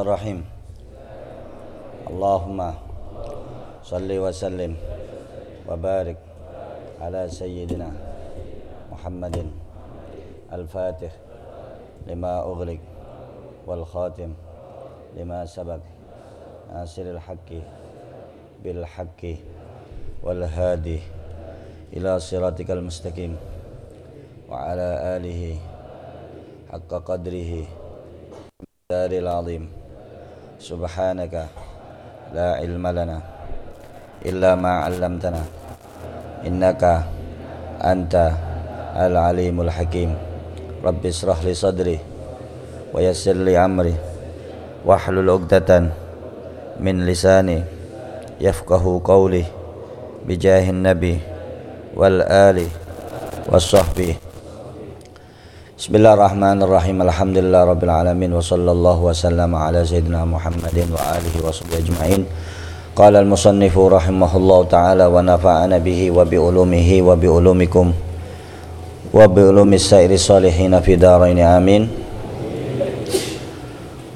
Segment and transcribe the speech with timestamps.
[0.00, 0.44] الرحيم.
[2.10, 2.58] اللهم
[3.82, 4.72] صل وسلم
[5.68, 6.18] وبارك
[7.00, 7.88] على سيدنا
[8.92, 9.36] محمد
[10.52, 11.12] الفاتح
[12.06, 12.80] لما أغلق
[13.66, 14.30] والخاتم
[15.16, 15.80] لما سبق.
[16.72, 17.50] ناصر الحق
[18.64, 19.22] بالحق
[20.22, 21.00] والهادي
[21.96, 23.36] إلى صراطك المستقيم
[24.48, 25.42] وعلى آله
[26.72, 27.52] حق قدره
[28.92, 29.87] دار العظيم.
[30.58, 31.34] سبحانك
[32.34, 33.18] لا علم لنا
[34.26, 35.42] إلا ما علمتنا
[36.46, 36.82] إنك
[37.78, 38.14] أنت
[38.98, 40.10] العليم الحكيم.
[40.84, 41.98] رب اشرح لي صدري
[42.94, 43.94] ويسر لي أمري
[44.86, 45.70] واحلل عقدة
[46.82, 47.62] من لساني
[48.40, 49.44] يفقه قولي
[50.26, 51.18] بجاه النبي
[51.94, 52.58] والآل
[53.46, 54.14] والصحبه.
[55.88, 57.00] Bismillahirrahmanirrahim.
[57.00, 62.22] Alhamdulillah rabbil alamin wa sallallahu wasallam ala sayyidina Muhammadin wa alihi wa sahbihi ajma'in.
[62.92, 67.96] Qala al-musannifu rahimahullahu taala wa nafa'ana bihi wa bi ulumihi wa bi ulumikum
[69.16, 71.88] wa bi ulumi sairi salihin fi darain amin.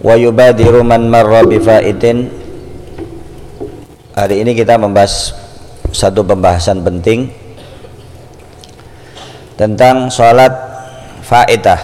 [0.04, 1.56] Wa yubadiru man marra bi.
[4.12, 5.32] Hari ini kita membahas
[5.88, 7.32] satu pembahasan penting
[9.56, 10.71] tentang salat
[11.32, 11.80] faedah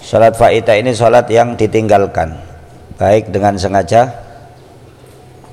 [0.00, 2.32] Salat faedah ini salat yang ditinggalkan
[2.96, 4.24] baik dengan sengaja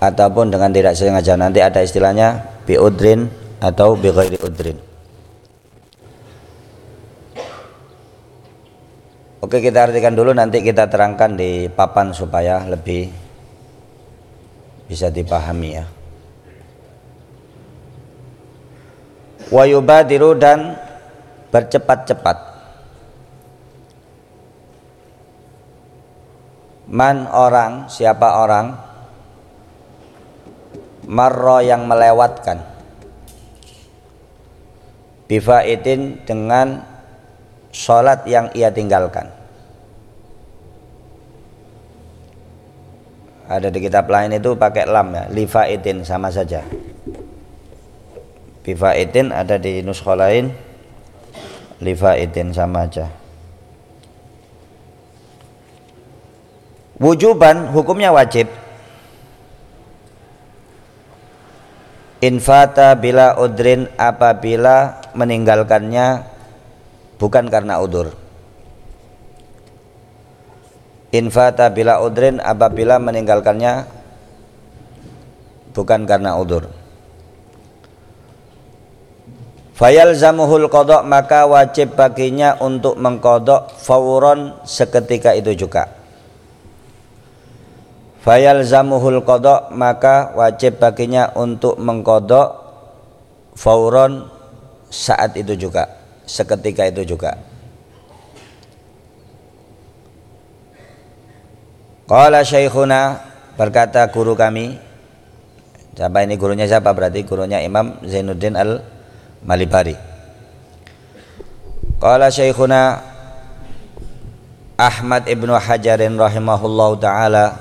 [0.01, 1.37] ataupun dengan tidak sengaja.
[1.37, 3.29] Nanti ada istilahnya biudrin
[3.61, 4.77] atau bi ghairi udrin.
[9.41, 13.07] Oke, kita artikan dulu nanti kita terangkan di papan supaya lebih
[14.89, 15.85] bisa dipahami ya.
[19.47, 20.90] Wa yubadiru dan
[21.51, 22.37] bercepat-cepat.
[26.91, 28.67] Man orang siapa orang?
[31.07, 32.59] Marro yang melewatkan.
[35.27, 36.83] Bifaitin dengan
[37.71, 39.31] sholat yang ia tinggalkan.
[43.51, 46.63] Ada di kitab lain itu pakai lam ya lifaitin sama saja.
[48.63, 50.70] Bifaitin ada di nuskho lain
[51.81, 53.09] lifaidin sama aja.
[57.01, 58.45] Wujuban hukumnya wajib.
[62.21, 66.21] Infata bila udrin apabila meninggalkannya
[67.17, 68.13] bukan karena udur.
[71.09, 73.89] Infata bila udrin apabila meninggalkannya
[75.73, 76.80] bukan karena udur
[79.81, 85.89] Fayal zamuhul kodok maka wajib baginya untuk mengkodok fauron seketika itu juga.
[88.21, 92.61] Fayal zamuhul kodok maka wajib baginya untuk mengkodok
[93.57, 94.29] fauron
[94.93, 95.89] saat itu juga,
[96.29, 97.41] seketika itu juga.
[102.05, 103.17] Qala syekhuna
[103.57, 104.77] berkata guru kami
[105.91, 106.93] Siapa ini gurunya siapa?
[106.95, 109.00] Berarti gurunya Imam Zainuddin Al
[109.41, 109.97] Malibari.
[111.97, 113.01] Qala Syekhuna
[114.77, 117.57] Ahmad ibnu Hajarin rahimahullahu taala.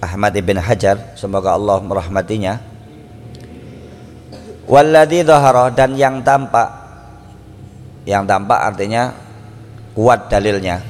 [0.00, 2.60] Ahmad ibn Hajar semoga Allah merahmatinya.
[4.68, 6.68] Walladhi dhahara dan yang tampak.
[8.04, 9.12] Yang tampak artinya
[9.96, 10.84] kuat dalilnya.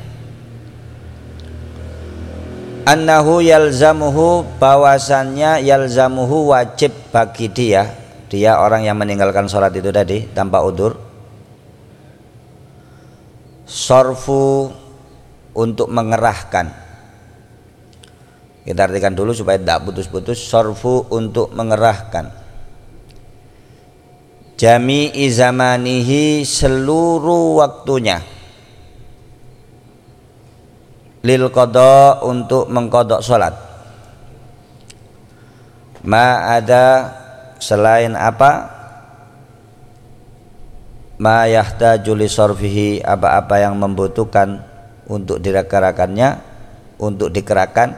[2.87, 10.59] Annahu yalzamuhu bawasannya yalzamuhu wajib bagi dia dia orang yang meninggalkan sholat itu tadi tanpa
[10.67, 10.99] udur.
[13.67, 14.71] Sorfu
[15.55, 16.67] untuk mengerahkan.
[18.67, 20.43] Kita artikan dulu supaya tidak putus-putus.
[20.43, 22.47] Sorfu untuk mengerahkan.
[24.59, 28.19] Jami izamanihi seluruh waktunya.
[31.23, 33.55] Lil kodok untuk mengkodok sholat.
[36.07, 37.11] Ma ada
[37.59, 38.75] selain apa?
[41.17, 44.61] Ma yahtaju li sarfihi apa-apa yang membutuhkan
[45.09, 46.29] untuk dikerahkannya
[47.01, 47.97] untuk dikerahkan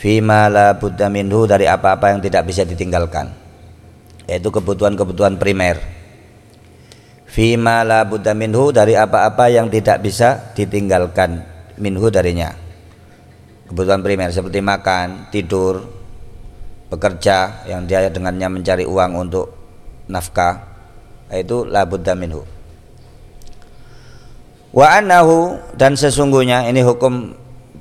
[0.00, 3.44] fima la buddha minhu dari apa-apa yang tidak bisa ditinggalkan
[4.24, 5.76] yaitu kebutuhan-kebutuhan primer.
[7.28, 11.42] Fima la buddha minhu dari apa-apa yang tidak bisa ditinggalkan
[11.76, 12.54] minhu darinya.
[13.66, 15.82] Kebutuhan primer seperti makan, tidur,
[16.94, 19.50] bekerja yang dia dengannya mencari uang untuk
[20.06, 20.62] nafkah
[21.34, 22.46] itu la budda minhu.
[24.70, 27.34] Wa annahu dan sesungguhnya ini hukum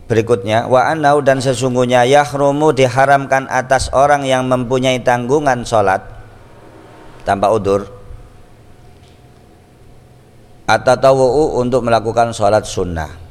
[0.06, 6.04] berikutnya wa anau dan sesungguhnya yahrumu diharamkan atas orang yang mempunyai tanggungan sholat
[7.24, 7.88] tanpa udur
[10.68, 13.23] atau tawu untuk melakukan sholat sunnah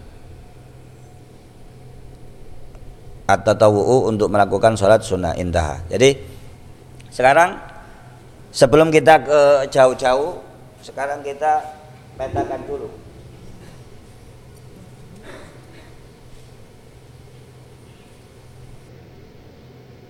[3.27, 5.79] atau tawu untuk melakukan sholat sunnah indah.
[5.87, 6.19] Jadi
[7.13, 7.61] sekarang
[8.51, 9.41] sebelum kita ke
[9.71, 10.43] jauh-jauh
[10.83, 11.63] sekarang kita
[12.19, 12.89] petakan dulu.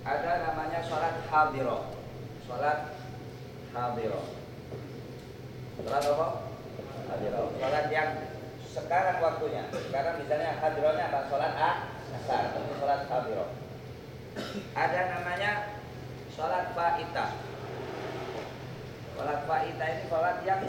[0.03, 1.95] Ada namanya sholat hadiro
[2.43, 2.91] sholat
[3.71, 4.21] hadiro
[5.79, 6.27] sholat apa?
[7.07, 8.09] hadiro sholat yang
[8.73, 9.63] sekarang waktunya.
[9.71, 11.19] Sekarang misalnya hadironya apa?
[11.31, 11.53] sholat
[12.21, 13.45] asar itu sholat hadiro
[14.73, 15.51] ada namanya
[16.33, 17.25] sholat fa'ita
[19.13, 20.61] sholat fa'ita ini sholat yang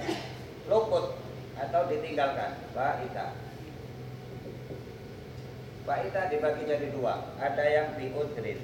[0.68, 1.16] luput
[1.54, 2.56] atau ditinggalkan.
[2.74, 3.36] Fa'ita
[5.84, 7.36] fa'ita dibagi jadi dua.
[7.36, 8.60] Ada yang diudrin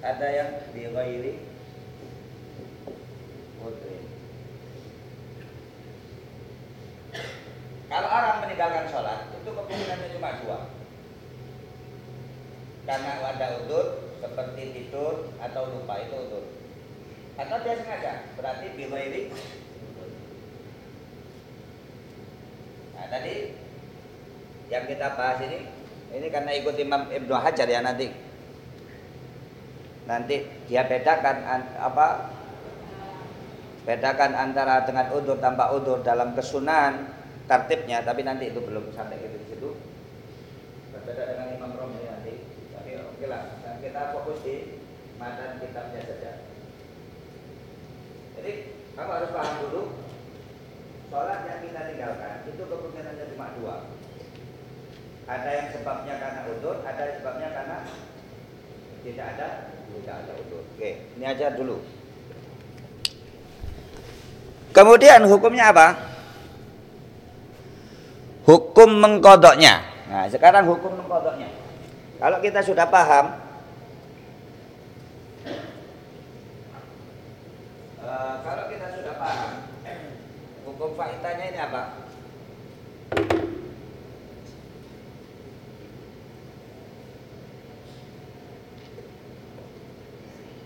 [0.00, 1.34] ada yang di ghairi
[3.60, 4.04] udrin.
[7.90, 9.29] Kalau orang meninggalkan sholat
[9.70, 10.58] itu kemungkinannya cuma dua.
[12.90, 13.86] Karena ada udur
[14.18, 16.44] seperti tidur atau lupa itu udur.
[17.38, 19.22] Atau dia sengaja berarti di ghairi
[23.00, 23.34] Nah tadi
[24.68, 25.64] yang kita bahas ini
[26.10, 28.12] ini karena ikut Imam Ibnu Hajar ya nanti
[30.04, 31.48] nanti dia bedakan
[31.80, 32.28] apa
[33.88, 37.08] bedakan antara dengan udur tanpa udur dalam kesunahan
[37.48, 39.29] tertibnya tapi nanti itu belum sampai ke situ
[41.10, 42.34] berbeda dengan Imam Romli nanti
[42.70, 44.78] tapi oke lah dan kita fokus di
[45.18, 46.32] matan kitabnya saja
[48.38, 48.52] jadi
[48.94, 49.82] kamu harus paham dulu
[51.10, 53.76] sholat yang kita tinggalkan itu kemungkinannya cuma dua
[55.26, 57.78] ada yang sebabnya karena udur ada yang sebabnya karena
[59.02, 59.48] tidak ada
[59.90, 60.62] tidak ada udur.
[60.78, 61.82] Oke, ini aja dulu.
[64.70, 65.98] Kemudian hukumnya apa?
[68.46, 69.89] Hukum mengkodoknya.
[70.10, 71.46] Nah, sekarang hukum mengkodoknya.
[72.18, 73.30] Kalau kita sudah paham,
[78.02, 79.70] uh, kalau kita sudah paham,
[80.66, 81.82] hukum faitanya ini apa?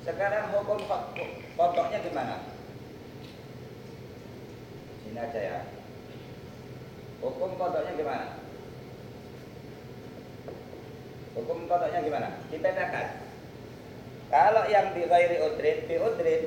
[0.08, 0.78] Sekarang hukum
[1.60, 2.48] pokoknya gimana?
[5.04, 5.60] Sini aja ya.
[7.20, 8.43] Hukum kodoknya gimana?
[11.34, 12.28] Hukum kodoknya gimana?
[12.48, 13.06] Dipetakan.
[14.30, 16.42] Kalau yang di ghairi udrin, di udrin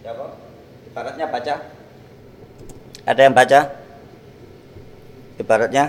[0.00, 0.26] Siapa?
[0.90, 1.54] Ibaratnya baca.
[3.04, 3.60] Ada yang baca?
[5.38, 5.84] Ibaratnya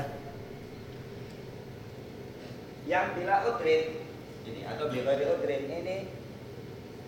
[2.92, 4.04] yang bila udrin
[4.44, 5.98] ini atau bila di udrin ini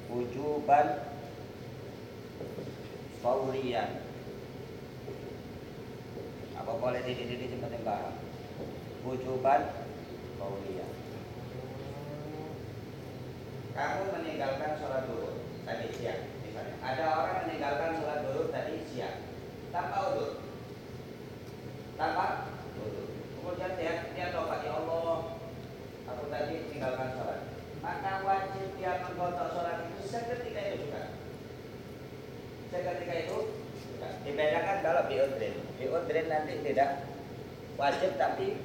[0.07, 1.03] wujuban
[3.19, 3.99] faurian
[6.63, 8.15] apa boleh di di penting paham
[9.03, 9.61] wujuban
[10.39, 10.91] faurian
[13.73, 16.75] kamu meninggalkan sholat dulu tadi siang misalnya.
[16.85, 19.17] Ada orang meninggalkan sholat dulu tadi siang.
[19.73, 20.45] Tanpa udur
[21.97, 25.41] tanpa udur kemudian dia dia tobat ya Allah
[26.05, 27.39] aku tadi tinggalkan sholat.
[27.81, 31.01] Maka wajib dia mengkotok sholat itu seketika itu juga.
[32.69, 33.37] Seketika itu
[33.73, 34.07] juga.
[34.21, 35.03] Dibedakan kalau
[35.83, 37.03] biodrin biodrin nanti tidak
[37.75, 38.55] wajib tapi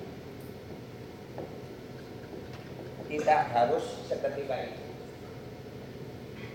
[3.09, 4.85] tidak harus seketika itu.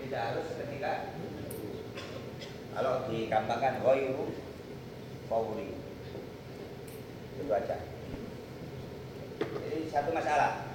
[0.06, 1.12] Tidak harus seketika.
[2.74, 4.32] Kalau digampangkan ghairu
[5.28, 5.76] fauri
[7.36, 7.76] itu aja.
[9.42, 10.72] Jadi satu masalah.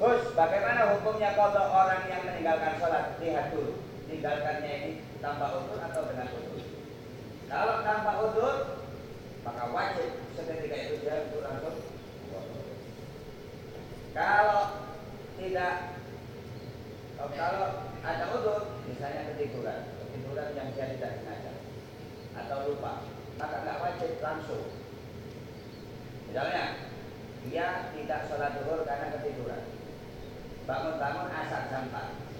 [0.00, 3.20] Gus, bagaimana hukumnya kodok orang yang meninggalkan sholat?
[3.20, 6.69] Lihat dulu, tinggalkannya ini tanpa udur atau dengan udur.
[7.50, 8.54] Kalau tanpa udur,
[9.42, 11.82] maka wajib seketika itu dia untuk langsung.
[14.14, 14.62] Kalau
[15.34, 15.74] tidak,
[17.18, 17.66] kalau
[18.06, 21.52] ada udur, misalnya ketiduran, ketiduran yang dia tidak sengaja
[22.38, 23.02] atau lupa,
[23.34, 24.70] maka nggak wajib langsung.
[26.30, 26.86] Misalnya,
[27.50, 29.62] dia tidak sholat duhur karena ketiduran.
[30.70, 32.30] Bangun-bangun asar jam 4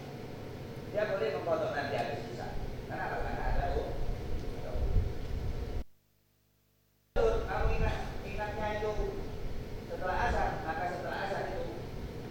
[0.91, 2.47] dia boleh memotong nanti ada sisa.
[2.87, 3.91] Karena ada u
[7.51, 8.93] kamu ingat ingatnya itu
[9.91, 11.63] setelah asar maka setelah asar itu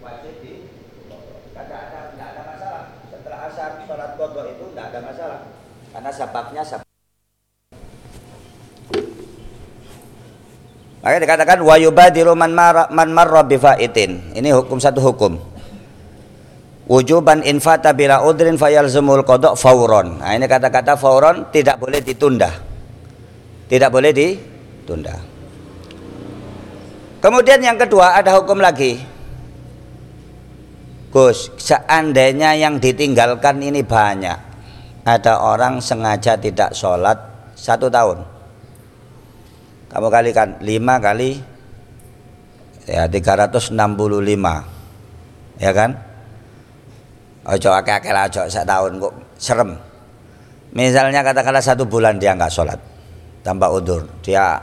[0.00, 0.52] wajib di
[1.52, 5.40] tidak ada tidak ada masalah setelah asar sholat kodok itu tidak ada masalah
[6.00, 6.88] Karena sebabnya sebab
[11.04, 14.32] Maka dikatakan yubadiru man marra man marra bi faitin.
[14.32, 15.36] Ini hukum satu hukum.
[16.88, 20.24] Wujuban infata bila udrin fayalzumul qada fauron.
[20.24, 22.48] Nah, ini kata-kata fauron tidak boleh ditunda.
[23.68, 25.20] Tidak boleh ditunda.
[27.20, 28.96] Kemudian yang kedua ada hukum lagi.
[31.12, 34.49] Gus, seandainya yang ditinggalkan ini banyak.
[35.00, 37.16] Ada orang sengaja tidak sholat
[37.56, 38.20] satu tahun.
[39.90, 40.68] Kamu kalikan 5
[41.00, 41.40] kali
[42.84, 43.74] ya 365
[45.58, 45.90] ya kan?
[47.48, 49.72] Ojo akeh-akeh ojo tahun kok serem.
[50.76, 52.78] Misalnya katakanlah satu bulan dia nggak sholat
[53.42, 54.04] tanpa udur.
[54.20, 54.60] Dia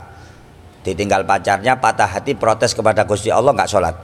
[0.86, 3.94] ditinggal pacarnya patah hati protes kepada Gusti Allah nggak sholat.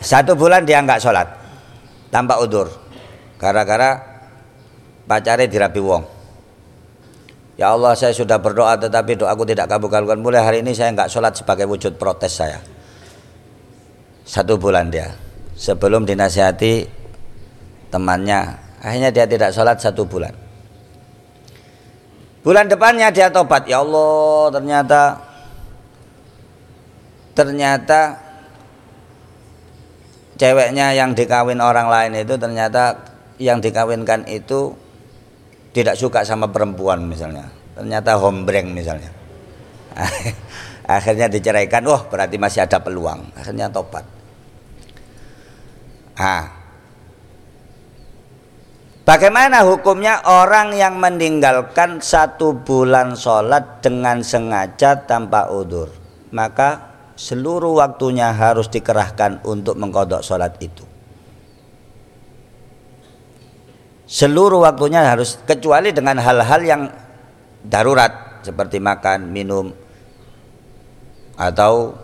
[0.00, 1.28] Satu bulan dia nggak sholat
[2.08, 2.89] tanpa udur
[3.40, 3.96] gara-gara
[5.08, 6.20] pacarnya dirapi wong
[7.60, 10.16] Ya Allah saya sudah berdoa tetapi doaku tidak kabulkan.
[10.16, 12.56] Mulai hari ini saya nggak sholat sebagai wujud protes saya.
[14.24, 15.12] Satu bulan dia.
[15.60, 16.88] Sebelum dinasihati
[17.92, 18.56] temannya.
[18.80, 20.32] Akhirnya dia tidak sholat satu bulan.
[22.40, 23.68] Bulan depannya dia tobat.
[23.68, 25.02] Ya Allah ternyata
[27.36, 28.00] ternyata
[30.40, 33.09] ceweknya yang dikawin orang lain itu ternyata
[33.40, 34.76] yang dikawinkan itu
[35.72, 37.48] tidak suka sama perempuan misalnya.
[37.72, 39.08] Ternyata hombreng misalnya.
[41.00, 43.32] Akhirnya diceraikan wah berarti masih ada peluang.
[43.32, 44.04] Akhirnya tobat.
[46.20, 46.60] Ah
[49.00, 55.90] Bagaimana hukumnya orang yang meninggalkan satu bulan sholat dengan sengaja tanpa udur?
[56.30, 60.89] Maka seluruh waktunya harus dikerahkan untuk mengkodok sholat itu
[64.10, 66.82] seluruh waktunya harus kecuali dengan hal-hal yang
[67.62, 69.70] darurat seperti makan, minum
[71.38, 71.94] atau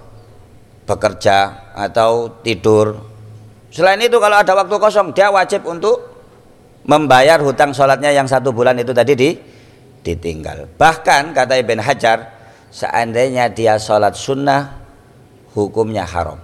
[0.87, 2.95] bekerja atau tidur.
[3.75, 5.99] Selain itu kalau ada waktu kosong dia wajib untuk
[6.87, 9.31] membayar hutang sholatnya yang satu bulan itu tadi di,
[10.07, 10.79] ditinggal.
[10.79, 12.19] Bahkan kata Ibn Hajar
[12.71, 14.79] seandainya dia sholat sunnah
[15.59, 16.39] hukumnya haram.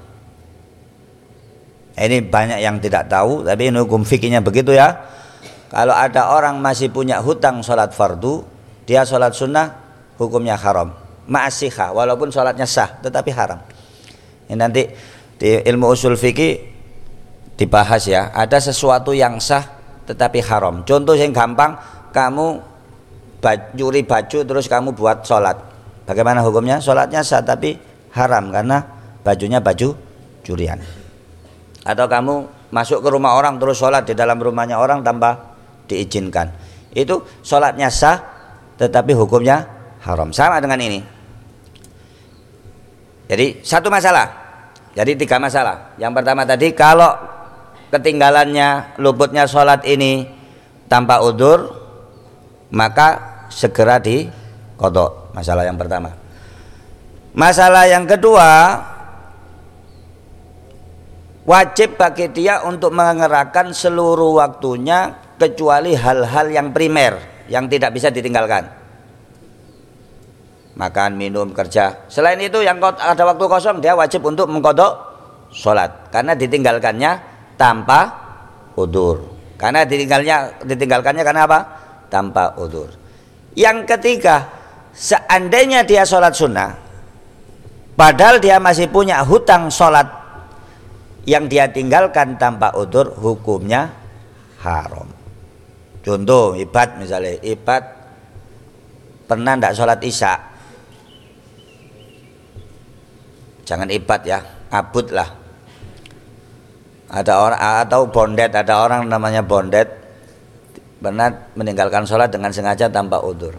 [1.95, 5.22] Ini banyak yang tidak tahu tapi ini hukum fikihnya begitu ya
[5.73, 8.45] kalau ada orang masih punya hutang sholat fardu,
[8.85, 9.73] dia sholat sunnah,
[10.21, 10.93] hukumnya haram.
[11.25, 13.57] Ma'asihah, walaupun sholatnya sah, tetapi haram.
[14.53, 14.85] Ini nanti
[15.41, 16.61] di ilmu usul fikih
[17.57, 18.37] dibahas ya.
[18.37, 19.65] Ada sesuatu yang sah,
[20.05, 20.85] tetapi haram.
[20.85, 21.73] Contoh yang gampang,
[22.13, 22.61] kamu
[23.73, 25.57] curi baju terus kamu buat sholat.
[26.05, 26.85] Bagaimana hukumnya?
[26.85, 27.81] Sholatnya sah, tapi
[28.13, 28.85] haram karena
[29.25, 29.97] bajunya baju
[30.45, 30.85] curian.
[31.81, 35.52] Atau kamu masuk ke rumah orang terus sholat di dalam rumahnya orang tanpa
[35.93, 36.49] diizinkan.
[36.97, 38.19] Itu sholatnya sah
[38.81, 39.69] tetapi hukumnya
[40.01, 40.33] haram.
[40.33, 41.01] Sama dengan ini.
[43.29, 44.29] Jadi satu masalah.
[44.93, 45.97] Jadi tiga masalah.
[45.97, 47.13] Yang pertama tadi kalau
[47.93, 50.29] ketinggalannya luputnya sholat ini
[50.89, 51.81] tanpa udur
[52.73, 54.29] maka segera di
[54.77, 55.33] kodok.
[55.33, 56.13] Masalah yang pertama.
[57.33, 58.49] Masalah yang kedua
[61.49, 67.19] wajib bagi dia untuk mengerahkan seluruh waktunya kecuali hal-hal yang primer
[67.51, 68.71] yang tidak bisa ditinggalkan.
[70.79, 72.07] Makan minum kerja.
[72.07, 74.95] Selain itu yang ada waktu kosong dia wajib untuk mengkodok
[75.51, 76.09] sholat.
[76.15, 77.13] Karena ditinggalkannya
[77.59, 78.01] tanpa
[78.79, 79.35] udur.
[79.59, 81.61] Karena ditinggalnya ditinggalkannya karena apa?
[82.09, 82.89] Tanpa udur.
[83.53, 84.63] Yang ketiga
[84.97, 86.77] seandainya dia sholat sunnah
[87.97, 90.05] padahal dia masih punya hutang sholat
[91.25, 93.89] yang dia tinggalkan tanpa udur hukumnya
[94.61, 95.22] haram
[96.03, 97.83] Contoh ibad misalnya, ibad
[99.31, 100.35] pernah tidak sholat isya.
[103.63, 104.43] Jangan ibad ya,
[104.75, 105.31] abud lah.
[107.07, 109.87] Ada orang atau bondet, ada orang namanya bondet
[111.03, 113.55] pernah meninggalkan sholat dengan sengaja tanpa udur.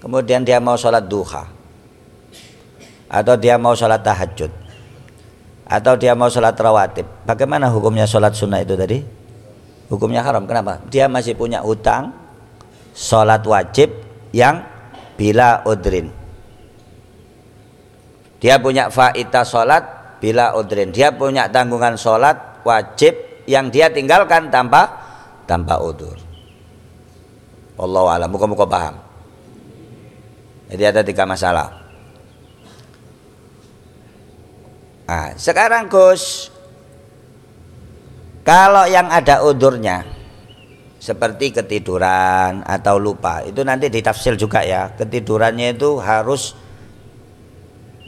[0.00, 1.48] Kemudian dia mau sholat duha,
[3.08, 4.52] atau dia mau sholat tahajud,
[5.64, 7.08] atau dia mau sholat rawatib.
[7.24, 9.00] Bagaimana hukumnya sholat sunnah itu tadi?
[9.88, 10.44] Hukumnya haram.
[10.48, 10.80] Kenapa?
[10.88, 12.14] Dia masih punya utang
[12.94, 13.90] sholat wajib
[14.30, 14.62] yang
[15.14, 16.10] bila udrin.
[18.38, 20.92] Dia punya faita sholat bila udrin.
[20.92, 23.16] Dia punya tanggungan sholat wajib
[23.48, 24.88] yang dia tinggalkan tanpa
[25.44, 26.16] tanpa udur.
[27.74, 28.94] Allah alam, muka-muka paham.
[30.70, 31.84] Jadi ada tiga masalah.
[35.04, 36.48] Nah, sekarang Gus,
[38.44, 40.04] kalau yang ada udurnya
[41.00, 44.92] seperti ketiduran atau lupa itu nanti ditafsir juga ya.
[44.96, 46.52] Ketidurannya itu harus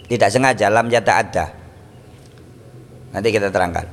[0.09, 1.47] tidak sengaja lam yata ada.
[3.17, 3.89] Nanti kita terangkan.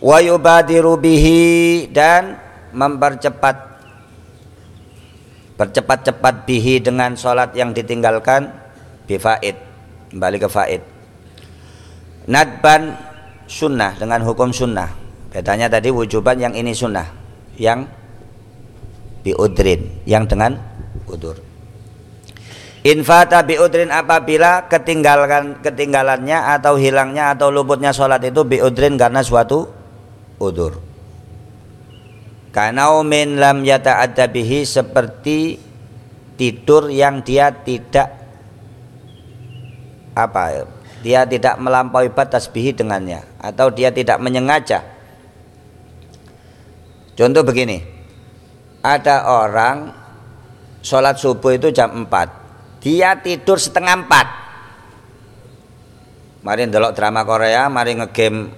[0.00, 2.36] Wa yubadiru bihi dan
[2.76, 3.80] mempercepat
[5.56, 8.52] bercepat-cepat bihi dengan sholat yang ditinggalkan
[9.08, 9.56] bifaid
[10.12, 10.82] kembali ke faid.
[12.28, 13.15] Nadban
[13.46, 14.90] sunnah dengan hukum sunnah.
[15.30, 17.06] Bedanya tadi wujuban yang ini sunnah
[17.58, 17.86] yang
[19.26, 20.54] biudrin yang dengan
[21.10, 21.38] udur.
[22.86, 29.66] Infata biudrin apabila ketinggalan ketinggalannya atau hilangnya atau luputnya sholat itu biudrin karena suatu
[30.38, 30.78] udur.
[32.54, 35.58] Karena min lam yata bihi seperti
[36.38, 38.14] tidur yang dia tidak
[40.16, 40.75] apa
[41.06, 43.22] dia tidak melampaui batas bihi dengannya.
[43.38, 44.82] Atau dia tidak menyengaja.
[47.14, 47.78] Contoh begini,
[48.82, 49.94] ada orang
[50.82, 54.02] sholat subuh itu jam 4, dia tidur setengah
[56.42, 56.42] 4.
[56.42, 58.50] Mari ndelok drama Korea, mari ngegame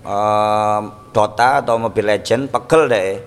[0.00, 3.20] um, Dota atau Mobile Legend, pegel deh.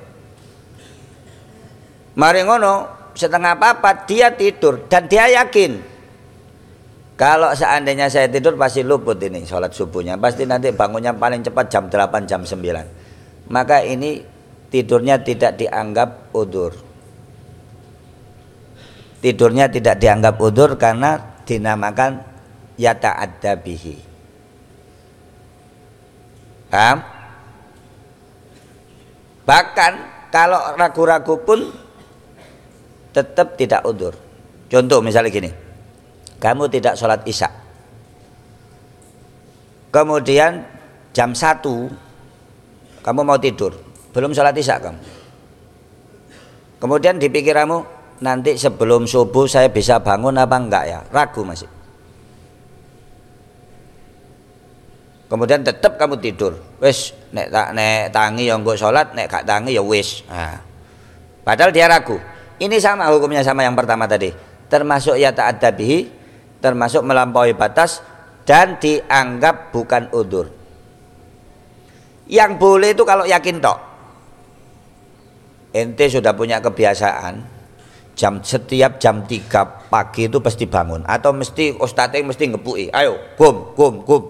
[2.18, 2.74] Mari ngono,
[3.14, 5.99] setengah apa dia tidur dan dia yakin
[7.20, 10.16] kalau seandainya saya tidur pasti luput ini sholat subuhnya.
[10.16, 14.24] Pasti nanti bangunnya paling cepat jam 8 jam 9 maka ini
[14.72, 16.72] tidurnya tidak dianggap udur.
[19.20, 22.24] Tidurnya tidak dianggap udur karena dinamakan
[22.80, 23.28] yata
[23.60, 24.08] bihi.
[26.72, 27.20] Paham?
[29.44, 29.98] bahkan
[30.30, 31.74] kalau ragu-ragu pun
[33.12, 34.14] tetap tidak udur.
[34.70, 35.69] Contoh misalnya gini
[36.40, 37.52] kamu tidak sholat isya.
[39.92, 40.64] Kemudian
[41.12, 41.62] jam 1
[43.04, 43.76] kamu mau tidur.
[44.16, 45.00] Belum sholat isya kamu.
[46.80, 47.84] Kemudian di pikiranmu
[48.24, 51.00] nanti sebelum subuh saya bisa bangun apa enggak ya?
[51.12, 51.80] Ragu masih
[55.30, 56.58] kemudian tetap kamu tidur.
[56.82, 60.26] Wis nek tak nek tangi yang gue sholat nek gak tangi ya wis.
[60.26, 60.58] Nah.
[61.46, 62.18] padahal dia ragu.
[62.60, 64.34] Ini sama hukumnya sama yang pertama tadi.
[64.68, 66.19] Termasuk ya tak ada bihi
[66.60, 68.04] termasuk melampaui batas
[68.44, 70.52] dan dianggap bukan udur.
[72.30, 73.80] Yang boleh itu kalau yakin tok.
[75.74, 77.42] Ente sudah punya kebiasaan
[78.18, 81.06] jam setiap jam 3 pagi itu pasti bangun.
[81.06, 84.24] Atau mesti ustadz mesti ngepui ayo gum gum gum.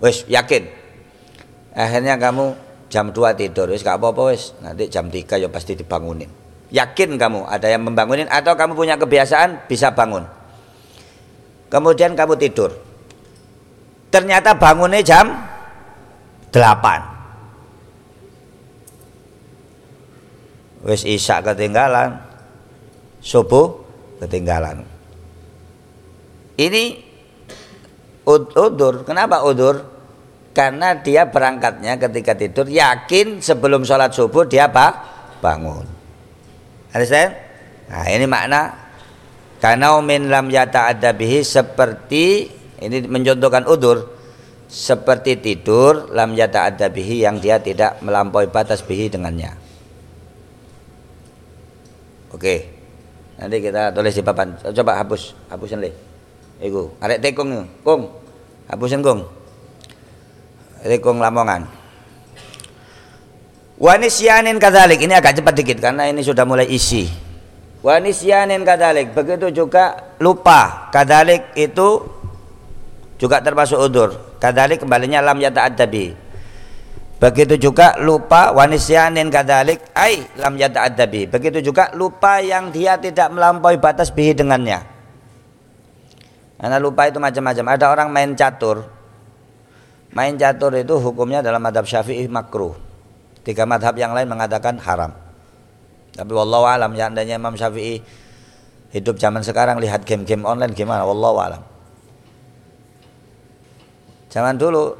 [0.00, 0.64] Wes yakin.
[1.76, 2.56] Akhirnya kamu
[2.88, 4.56] jam 2 tidur wes gak apa-apa wes.
[4.64, 6.28] Nanti jam 3 ya pasti dibangunin.
[6.68, 10.39] Yakin kamu ada yang membangunin atau kamu punya kebiasaan bisa bangun
[11.70, 12.74] kemudian kamu tidur.
[14.10, 15.30] Ternyata bangunnya jam
[16.50, 17.20] 8
[20.84, 22.18] wis isak ketinggalan.
[23.20, 23.84] Subuh
[24.18, 24.82] ketinggalan.
[26.56, 26.96] Ini
[28.26, 29.04] udur.
[29.04, 29.84] Kenapa udur?
[30.50, 34.98] Karena dia berangkatnya ketika tidur yakin sebelum sholat subuh dia apa
[35.38, 35.86] bangun.
[36.90, 37.38] Understand?
[37.86, 38.89] Nah ini makna
[39.60, 42.48] karena min lam yata bihi seperti
[42.80, 44.08] ini mencontohkan udur
[44.66, 49.70] seperti tidur lam yata bihi yang dia tidak melampaui batas bihi dengannya
[52.30, 52.70] Oke.
[53.40, 54.54] Nanti kita tulis di papan.
[54.60, 55.90] Coba hapus, hapusin le.
[56.60, 58.02] Iku, arek tekong Kong.
[58.70, 59.26] Hapusin kong.
[60.84, 61.66] Tekong Lamongan.
[63.80, 67.08] Wanisyanin kadalik ini agak cepat dikit karena ini sudah mulai isi.
[67.80, 72.04] Wanisyanin kadalik begitu juga lupa kadalik itu
[73.20, 74.36] juga termasuk udur.
[74.40, 76.12] Kadalik kembalinya lam yata adabi.
[77.20, 81.28] Begitu juga lupa wanisyanin kadalik ai lam yata'addabi.
[81.28, 84.80] Begitu juga lupa yang dia tidak melampaui batas bihi dengannya.
[86.56, 87.64] Karena lupa itu macam-macam.
[87.76, 88.88] Ada orang main catur.
[90.16, 92.72] Main catur itu hukumnya dalam madhab syafi'i makruh.
[93.44, 95.12] Tiga madhab yang lain mengatakan haram.
[96.14, 98.02] Tapi wallahu alam ya andanya Imam Syafi'i
[98.90, 101.06] hidup zaman sekarang lihat game-game online gimana?
[101.06, 101.62] Wallahu alam.
[104.30, 104.94] Zaman dulu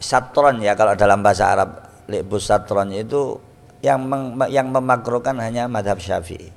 [0.00, 1.70] satron ya kalau dalam bahasa Arab
[2.08, 3.36] libus satron itu
[3.84, 6.48] yang meng, yang memakruhkan hanya madhab syafi'i.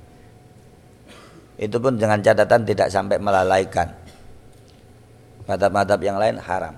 [1.55, 3.91] Itu pun dengan catatan tidak sampai melalaikan.
[5.49, 6.75] Madhab-madhab yang lain haram.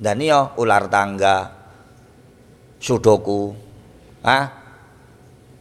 [0.00, 1.52] Dan iyo ular tangga
[2.80, 3.52] sudoku
[4.24, 4.59] ah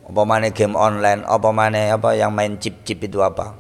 [0.10, 3.54] apa mana game online apa mana apa yang main chip-chip itu apa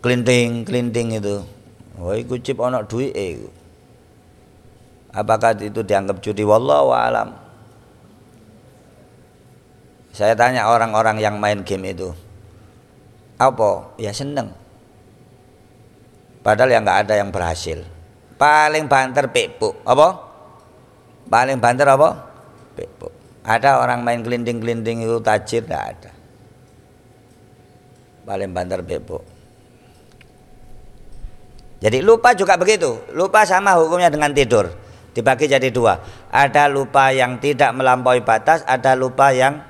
[0.00, 1.42] kelinting kelinting itu
[1.98, 3.42] oh chip anak duit eh
[5.16, 7.32] Apakah itu dianggap judi wallahu alam.
[10.12, 12.12] Saya tanya orang-orang yang main game itu,
[13.40, 13.96] apa?
[13.96, 14.52] Ya seneng.
[16.44, 17.80] Padahal yang nggak ada yang berhasil.
[18.36, 20.20] Paling banter pekpuk, apa?
[21.32, 22.20] Paling banter apa?
[22.76, 23.15] Pekpuk.
[23.46, 26.10] Ada orang main gelinding-gelinding itu tajir, nggak ada.
[28.26, 29.22] Paling banter pekpuk.
[31.78, 32.98] Jadi lupa juga begitu.
[33.14, 34.66] Lupa sama hukumnya dengan tidur.
[35.14, 36.02] Dibagi jadi dua.
[36.34, 39.62] Ada lupa yang tidak melampaui batas, ada lupa yang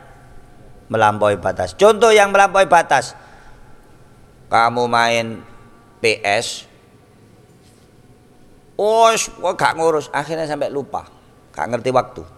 [0.89, 1.77] melampaui batas.
[1.77, 3.13] Contoh yang melampaui batas.
[4.49, 5.45] Kamu main
[6.01, 6.65] PS.
[8.81, 9.13] Oh,
[9.53, 11.05] gak ngurus, akhirnya sampai lupa.
[11.53, 12.36] Gak ngerti waktu.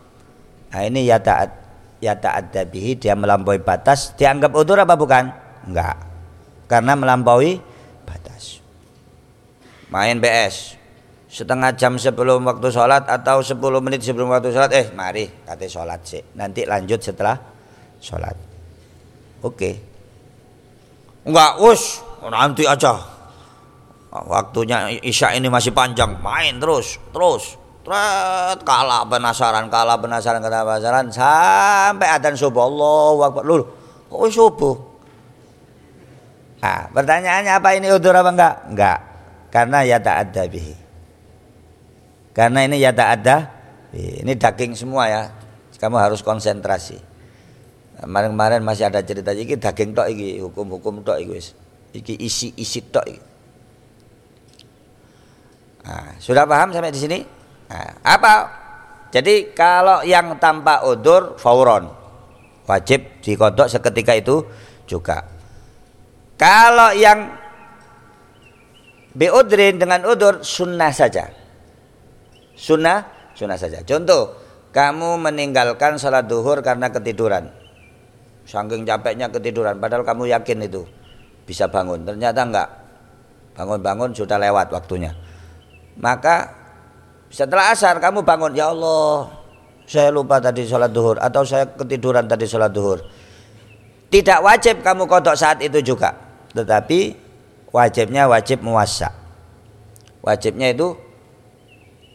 [0.68, 1.50] Nah, ini ya taat
[1.98, 5.24] ya taat dabihi dia melampaui batas, dianggap udur apa bukan?
[5.66, 5.96] Enggak.
[6.68, 7.58] Karena melampaui
[8.04, 8.60] batas.
[9.88, 10.76] Main BS
[11.28, 16.00] setengah jam sebelum waktu sholat atau 10 menit sebelum waktu sholat eh mari kata sholat
[16.00, 17.36] sih nanti lanjut setelah
[18.00, 18.36] sholat.
[19.44, 19.70] Oke.
[21.28, 22.02] Enggak us.
[22.24, 22.98] Nanti aja.
[24.08, 26.16] Waktunya isya ini masih panjang.
[26.18, 27.54] Main terus terus
[27.88, 33.64] Tret, kalah penasaran kalah penasaran kalah penasaran sampai adzan subuh Allah waktu lul
[34.12, 34.76] kok subuh
[36.60, 38.98] nah pertanyaannya apa ini udur apa enggak enggak
[39.48, 40.76] karena ya tak ada bihi.
[42.36, 43.36] Karena ini ya tak ada,
[43.96, 45.22] ini daging semua ya.
[45.78, 46.98] Kamu harus konsentrasi.
[47.98, 51.54] Kemarin-kemarin masih ada cerita iki daging tok iki, hukum-hukum tok iki wis.
[51.94, 53.22] Iki isi-isi tok iki.
[55.88, 57.18] Nah, sudah paham sampai di sini?
[57.68, 58.34] Nah, apa?
[59.08, 61.88] Jadi kalau yang tanpa udur fauron
[62.68, 64.44] wajib dikodok seketika itu
[64.84, 65.24] juga.
[66.36, 67.48] Kalau yang
[69.18, 71.26] Biudrin dengan udur sunnah saja.
[72.54, 73.82] Sunnah, sunnah saja.
[73.82, 74.38] Contoh,
[74.70, 77.50] kamu meninggalkan sholat duhur karena ketiduran.
[78.46, 80.86] Saking capeknya ketiduran, padahal kamu yakin itu
[81.42, 82.06] bisa bangun.
[82.06, 82.68] Ternyata enggak.
[83.58, 85.10] Bangun-bangun sudah lewat waktunya.
[85.98, 86.57] Maka
[87.28, 89.28] setelah asar kamu bangun, ya Allah,
[89.88, 93.00] saya lupa tadi sholat duhur atau saya ketiduran tadi sholat duhur.
[94.08, 96.16] Tidak wajib kamu kodok saat itu juga,
[96.56, 97.16] tetapi
[97.72, 99.12] wajibnya wajib muasa.
[100.24, 100.96] Wajibnya itu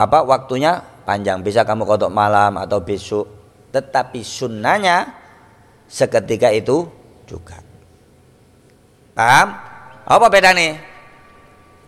[0.01, 1.41] apa waktunya panjang.
[1.45, 3.25] Bisa kamu kodok malam atau besok.
[3.73, 5.09] Tetapi sunnahnya
[5.89, 6.85] seketika itu
[7.25, 7.57] juga.
[9.17, 9.49] Paham?
[10.03, 10.92] Apa beda nih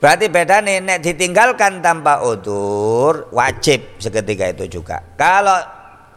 [0.05, 5.57] berarti beda nih nek ditinggalkan tanpa udur wajib seketika itu juga kalau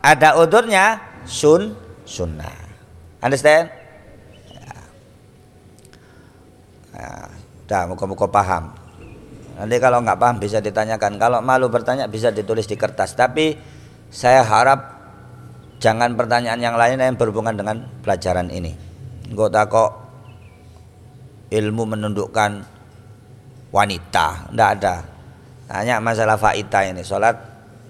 [0.05, 1.73] ada udurnya sun
[2.05, 2.69] sunnah
[3.25, 3.73] understand
[4.53, 4.77] ya.
[6.93, 8.73] Nah, Dah, muka-muka paham.
[9.61, 11.21] Nanti kalau nggak paham bisa ditanyakan.
[11.21, 13.13] Kalau malu bertanya bisa ditulis di kertas.
[13.13, 13.61] Tapi
[14.09, 14.97] saya harap
[15.77, 18.73] jangan pertanyaan yang lain yang berhubungan dengan pelajaran ini.
[19.29, 19.91] Enggak kok
[21.53, 22.78] ilmu menundukkan
[23.71, 24.95] wanita, enggak ada.
[25.69, 27.37] Tanya masalah faita ini, sholat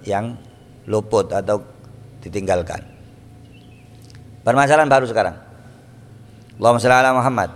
[0.02, 0.34] yang
[0.90, 1.62] luput atau
[2.22, 2.82] ditinggalkan.
[4.42, 5.36] Permasalahan baru sekarang.
[6.58, 7.50] Allahumma sholli ala Muhammad.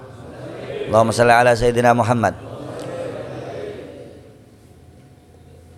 [0.92, 2.34] Allahumma salli ala Sayyidina Muhammad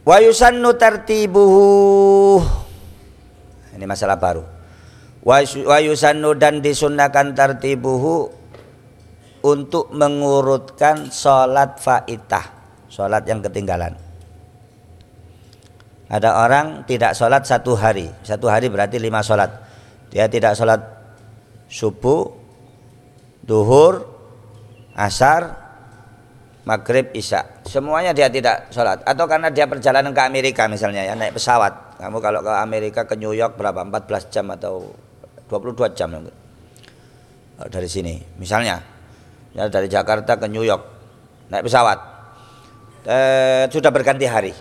[0.05, 2.43] wa yusannu tartibuhu
[3.79, 4.43] ini masalah baru
[5.23, 8.29] wa yusannu dan disunahkan tartibuhu
[9.45, 12.49] untuk mengurutkan sholat faitah
[12.89, 13.93] sholat yang ketinggalan
[16.09, 19.53] ada orang tidak sholat satu hari satu hari berarti lima sholat
[20.09, 20.81] dia tidak sholat
[21.69, 22.33] subuh
[23.45, 24.15] duhur
[24.95, 25.43] asar,
[26.63, 27.45] maghrib, isya.
[27.67, 29.03] Semuanya dia tidak sholat.
[29.05, 31.99] Atau karena dia perjalanan ke Amerika misalnya ya naik pesawat.
[31.99, 33.83] Kamu kalau ke Amerika ke New York berapa?
[33.83, 34.95] 14 jam atau
[35.51, 36.11] 22 jam
[37.71, 38.83] dari sini misalnya
[39.55, 40.83] ya dari Jakarta ke New York
[41.49, 41.99] naik pesawat
[43.07, 44.53] eh, sudah berganti hari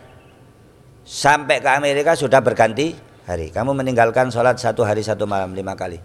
[1.03, 2.95] sampai ke Amerika sudah berganti
[3.27, 5.97] hari kamu meninggalkan sholat satu hari satu malam lima kali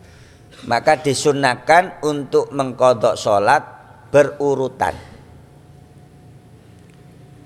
[0.66, 3.62] maka disunahkan untuk mengkodok sholat
[4.10, 4.96] berurutan.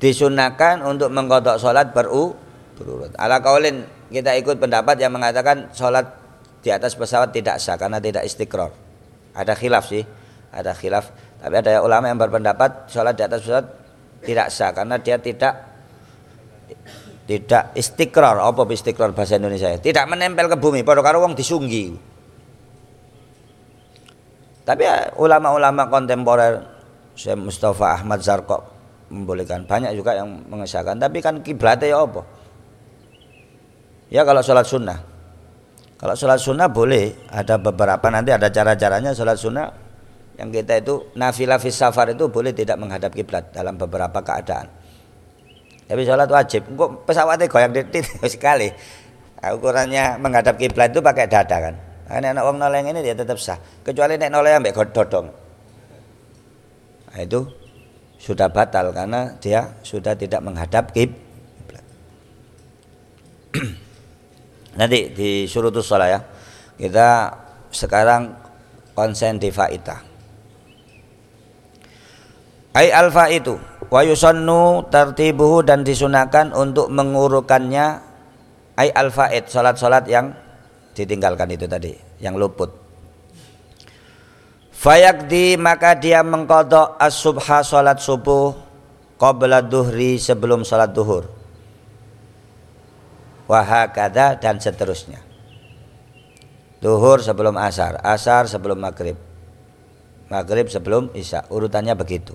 [0.00, 2.34] Disunahkan untuk mengkodok sholat beru,
[2.78, 3.12] berurut.
[3.20, 6.08] Ala kaulin kita ikut pendapat yang mengatakan sholat
[6.62, 8.72] di atas pesawat tidak sah karena tidak istiqror.
[9.36, 10.02] Ada khilaf sih,
[10.50, 11.10] ada khilaf.
[11.42, 13.66] Tapi ada ulama yang berpendapat sholat di atas pesawat
[14.22, 15.74] tidak sah karena dia tidak
[17.26, 19.74] tidak istiqror apa istiqror bahasa Indonesia?
[19.74, 20.86] Tidak menempel ke bumi.
[20.86, 21.90] Pada karo wong disunggi.
[24.62, 26.62] Tapi ya, ulama-ulama kontemporer
[27.18, 28.62] Syekh Mustafa Ahmad Zarko
[29.10, 29.66] membolehkan.
[29.66, 30.94] Banyak juga yang mengesahkan.
[31.02, 32.22] Tapi kan kiblatnya ya apa?
[34.14, 34.98] Ya kalau sholat sunnah.
[35.98, 39.66] Kalau sholat sunnah boleh, ada beberapa nanti ada cara-caranya sholat sunnah
[40.40, 44.68] yang kita itu nafilah fis safar itu boleh tidak menghadap kiblat dalam beberapa keadaan.
[45.84, 48.72] Tapi sholat wajib, kok pesawatnya goyang titik sekali.
[49.42, 51.74] Ukurannya menghadap kiblat itu pakai dada kan.
[52.08, 55.28] Karena anak wong noleng ini dia tetap sah, kecuali nek noleng ambek dodong.
[57.12, 57.44] Nah, itu
[58.16, 61.84] sudah batal karena dia sudah tidak menghadap kiblat.
[64.80, 66.20] Nanti di surutus sholat ya.
[66.78, 67.08] Kita
[67.68, 68.32] sekarang
[68.96, 70.11] konsen di faidah.
[72.72, 73.60] Ai alfa itu
[73.92, 78.00] wa yusannu tartibuhu dan disunahkan untuk mengurukannya.
[78.72, 80.32] Ai alfaid salat-salat yang
[80.96, 82.72] ditinggalkan itu tadi yang luput.
[84.72, 88.56] Fayakdi maka dia mengkodok as-subha salat subuh
[89.20, 91.28] qabla duhri sebelum salat duhur.
[93.44, 95.20] Wahakada dan seterusnya.
[96.80, 99.20] Duhur sebelum asar asar sebelum maghrib.
[100.32, 102.32] Maghrib sebelum isya urutannya begitu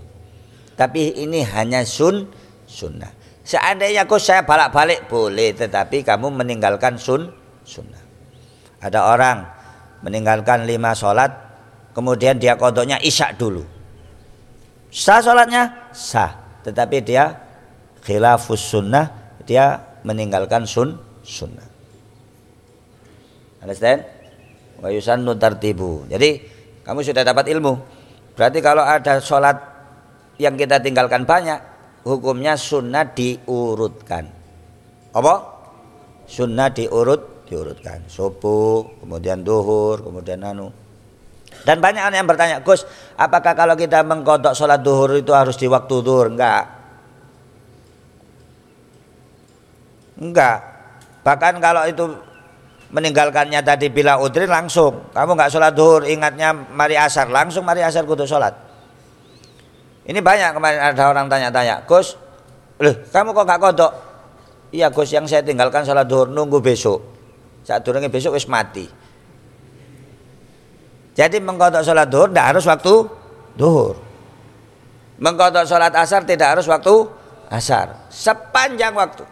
[0.77, 2.29] tapi ini hanya sun
[2.69, 3.09] sunnah
[3.41, 7.33] seandainya kok saya balik-balik boleh tetapi kamu meninggalkan sun
[7.65, 7.99] sunnah
[8.79, 9.43] ada orang
[10.05, 11.33] meninggalkan lima sholat
[11.97, 13.65] kemudian dia kodoknya isya dulu
[14.93, 17.47] sah sholatnya sah tetapi dia
[18.07, 19.11] khilafus sunnah
[19.43, 21.67] dia meninggalkan sun sunnah.
[23.59, 24.07] Understand?
[24.79, 26.07] Wa yusannu tartibu.
[26.07, 26.39] Jadi
[26.87, 27.75] kamu sudah dapat ilmu.
[28.39, 29.59] Berarti kalau ada sholat
[30.37, 31.57] yang kita tinggalkan banyak,
[32.05, 34.29] hukumnya sunnah diurutkan.
[35.13, 35.35] Apa?
[36.29, 38.05] Sunnah diurut, diurutkan.
[38.05, 40.69] Subuh, kemudian duhur, kemudian anu.
[41.65, 42.85] Dan banyak orang yang bertanya, Gus,
[43.17, 46.29] apakah kalau kita mengkodok sholat duhur itu harus di waktu duhur?
[46.29, 46.63] Enggak.
[50.21, 50.57] Enggak.
[51.25, 52.05] Bahkan kalau itu
[52.93, 55.11] meninggalkannya tadi bila udrin langsung.
[55.11, 58.66] Kamu nggak sholat duhur, ingatnya mari asar, langsung mari asar kudu sholat.
[60.07, 62.15] Ini banyak kemarin ada orang tanya-tanya, Gus,
[62.79, 63.93] loh kamu kok nggak kodok?
[64.71, 67.03] Iya Gus, yang saya tinggalkan sholat duhur nunggu besok.
[67.67, 68.87] Saat turunnya besok wis mati.
[71.11, 72.93] Jadi mengkodok sholat duhur tidak harus waktu
[73.59, 73.95] duhur.
[75.19, 76.93] Mengkodok sholat asar tidak harus waktu
[77.51, 78.07] asar.
[78.07, 79.27] Sepanjang waktu.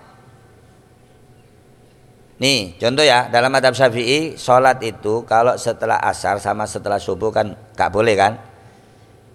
[2.35, 7.55] Nih, contoh ya, dalam madhab syafi'i, sholat itu kalau setelah asar sama setelah subuh kan
[7.79, 8.35] gak boleh kan?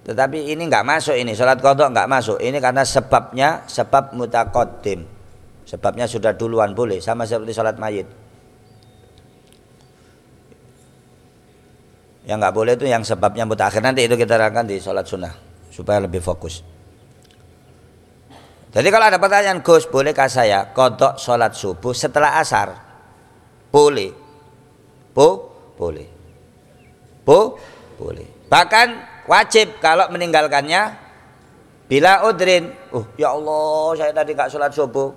[0.00, 2.38] Tetapi ini nggak masuk ini, sholat kodok nggak masuk.
[2.40, 5.04] Ini karena sebabnya, sebab mutakodim.
[5.68, 8.08] Sebabnya sudah duluan boleh, sama seperti sholat mayit.
[12.24, 13.84] Yang nggak boleh itu yang sebabnya mutakhir.
[13.84, 15.34] Nanti itu kita terangkan di sholat sunnah,
[15.68, 16.64] supaya lebih fokus.
[18.70, 22.70] Jadi kalau ada pertanyaan Gus, bolehkah saya kodok sholat subuh setelah asar?
[23.70, 24.14] Boleh.
[25.10, 25.28] Bo,
[25.74, 26.06] boleh.
[27.26, 27.58] Bo,
[27.98, 28.46] boleh.
[28.46, 30.94] Bahkan wajib kalau meninggalkannya
[31.90, 32.70] bila udrin.
[32.94, 35.10] Oh, ya Allah, saya tadi nggak sholat subuh.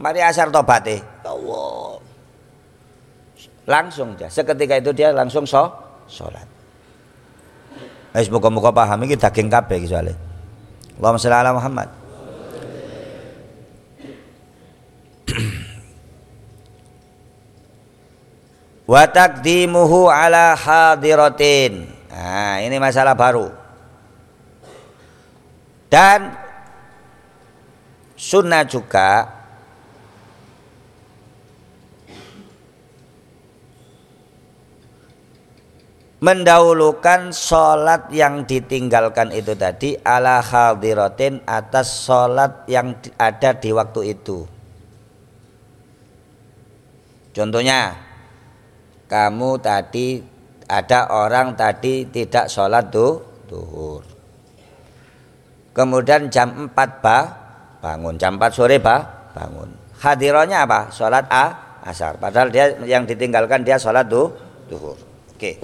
[0.00, 2.00] Mari asar tobat Ya Allah.
[3.68, 4.28] Langsung dia.
[4.28, 5.68] Seketika itu dia langsung so,
[6.08, 6.44] sholat.
[8.10, 10.12] Wis muka-muka paham iki daging kabeh iki soalé.
[10.98, 11.88] Allahumma sholli ala Muhammad.
[18.90, 21.99] wa taqdimuhu ala hadiratin.
[22.10, 23.54] Nah, ini masalah baru.
[25.90, 26.34] Dan
[28.18, 29.40] sunnah juga
[36.20, 44.44] mendahulukan sholat yang ditinggalkan itu tadi ala hadiratin atas sholat yang ada di waktu itu.
[47.32, 47.96] Contohnya,
[49.08, 50.29] kamu tadi
[50.70, 53.18] ada orang tadi tidak sholat tuh
[53.50, 54.06] duhur.
[55.74, 57.24] Kemudian jam 4 bah
[57.82, 59.66] bangun, jam 4 sore bah bangun.
[59.98, 60.94] Hadironya apa?
[60.94, 61.44] Sholat a
[61.82, 62.22] asar.
[62.22, 64.30] Padahal dia yang ditinggalkan dia sholat tuh
[64.70, 64.94] duhur.
[65.34, 65.58] Oke.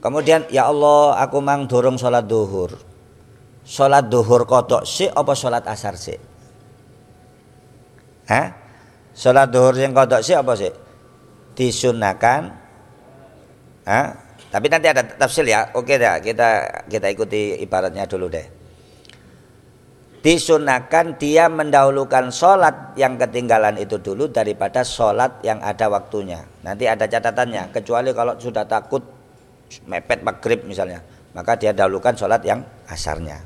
[0.00, 2.72] Kemudian ya Allah aku mang dorong sholat duhur.
[3.68, 6.16] Sholat duhur kodok si apa sholat asar si?
[8.32, 8.48] Hah?
[9.12, 10.85] Sholat duhur yang kodok si apa sih?
[11.56, 12.52] Disunahkan
[13.88, 15.74] ah, tapi nanti ada tafsir ya.
[15.74, 18.46] Oke dah kita kita ikuti ibaratnya dulu deh.
[20.24, 26.42] Disunahkan dia mendahulukan sholat yang ketinggalan itu dulu daripada sholat yang ada waktunya.
[26.66, 27.70] Nanti ada catatannya.
[27.70, 29.04] Kecuali kalau sudah takut
[29.86, 30.98] mepet maghrib misalnya.
[31.36, 33.38] Maka dia dahulukan sholat yang asarnya.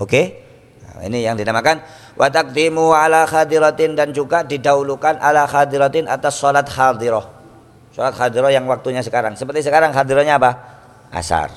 [0.00, 0.40] Oke?
[0.82, 1.78] Nah, ini yang dinamakan
[2.20, 7.24] wa taqdimu ala khadiratin dan juga didahulukan ala khadiratin atas salat hadirah.
[7.96, 9.40] Salat hadirah yang waktunya sekarang.
[9.40, 10.52] Seperti sekarang hadirahnya apa?
[11.08, 11.48] Asar.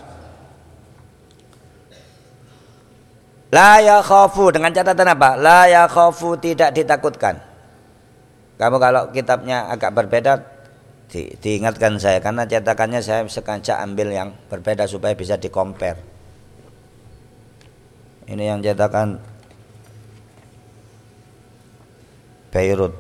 [3.52, 5.36] La yakhafu dengan catatan apa?
[5.36, 7.43] La yakhafu tidak ditakutkan.
[8.56, 10.39] Kamu kalau kitabnya agak berbeda
[11.12, 15.99] di, diingatkan saya karena cetakannya saya sengaja ambil yang berbeda supaya bisa dikompar.
[18.26, 19.33] Ini yang cetakan
[22.53, 22.93] Beirut.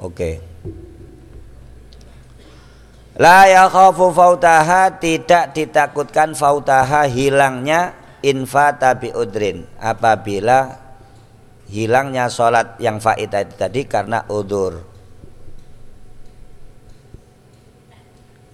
[0.00, 0.16] Oke.
[0.16, 0.34] Okay.
[3.20, 7.92] La yakhafu fautaha tidak ditakutkan fautaha hilangnya
[8.24, 10.80] infa tabi udrin apabila
[11.68, 14.80] hilangnya sholat yang faidah itu tadi karena udur.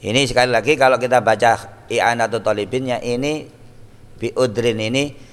[0.03, 3.47] Ini sekali lagi kalau kita baca i'anatul talibinnya ini
[4.19, 5.26] bi udrin ini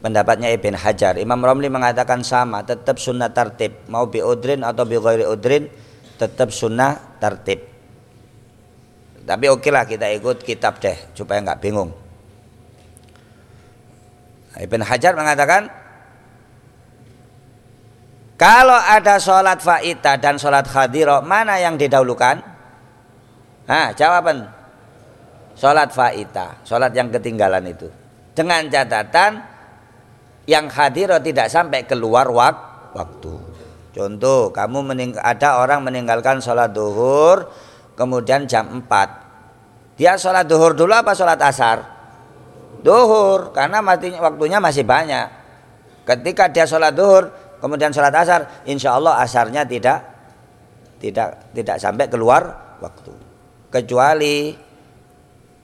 [0.00, 1.20] pendapatnya Ibn Hajar.
[1.20, 3.86] Imam Romli mengatakan sama, tetap sunnah tertib.
[3.86, 5.68] Mau bi udrin atau bi ghairi udrin,
[6.16, 7.64] tetap sunnah tertib.
[9.24, 11.92] Tapi oke lah kita ikut kitab deh, supaya nggak bingung.
[14.56, 15.70] Ibn Hajar mengatakan,
[18.34, 22.40] kalau ada sholat faita dan sholat khadiro, mana yang didahulukan?
[23.68, 24.48] Nah, jawaban.
[25.54, 27.86] Sholat faita, sholat yang ketinggalan itu.
[28.32, 29.44] Dengan catatan
[30.50, 33.38] yang hadiro tidak sampai keluar wak waktu.
[33.94, 34.90] Contoh, kamu
[35.22, 37.46] ada orang meninggalkan sholat duhur,
[37.94, 39.94] kemudian jam 4.
[39.94, 41.78] Dia sholat duhur dulu apa sholat asar?
[42.82, 43.78] Duhur, karena
[44.18, 45.30] waktunya masih banyak.
[46.02, 47.30] Ketika dia sholat duhur,
[47.62, 50.02] kemudian sholat asar, insya Allah asarnya tidak
[50.98, 53.14] tidak tidak sampai keluar waktu.
[53.70, 54.54] Kecuali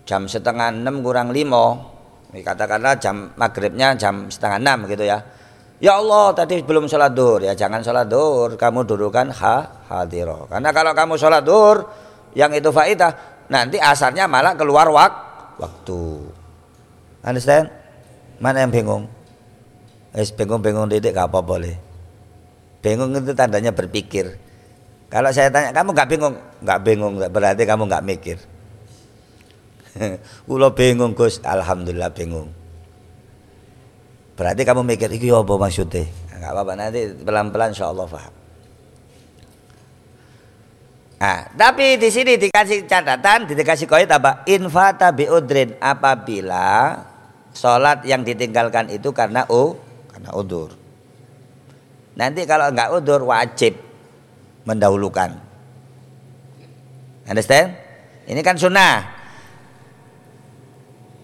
[0.06, 1.95] jam setengah enam kurang lima
[2.34, 5.18] katakanlah jam maghribnya jam setengah enam gitu ya.
[5.76, 7.44] Ya Allah tadi belum sholat duhur.
[7.44, 8.56] Ya jangan sholat duhur.
[8.56, 10.48] Kamu dudukan ha hadiro.
[10.48, 11.86] Karena kalau kamu sholat duhur
[12.32, 13.12] yang itu faidah
[13.52, 15.12] nanti asarnya malah keluar wak
[15.60, 16.26] waktu.
[17.22, 17.68] Understand?
[18.40, 19.04] Mana yang bingung?
[20.16, 21.76] Es bingung-bingung didik gak apa boleh.
[22.80, 24.32] Bingung itu tandanya berpikir.
[25.12, 26.34] Kalau saya tanya kamu nggak bingung?
[26.64, 28.38] Nggak bingung berarti kamu nggak mikir
[30.48, 32.48] Kulo bingung Gus, alhamdulillah bingung.
[34.36, 36.04] Berarti kamu mikir iki apa maksudnya?
[36.36, 38.34] Enggak apa-apa nanti pelan-pelan insyaallah paham.
[41.16, 44.44] Nah, tapi di sini dikasih catatan, dikasih koid apa?
[44.44, 47.00] Infata biudrin apabila
[47.56, 49.80] sholat yang ditinggalkan itu karena u
[50.12, 50.76] karena udur.
[52.20, 53.80] Nanti kalau enggak udur wajib
[54.68, 55.32] mendahulukan.
[57.24, 57.72] Understand?
[58.28, 59.15] Ini kan sunnah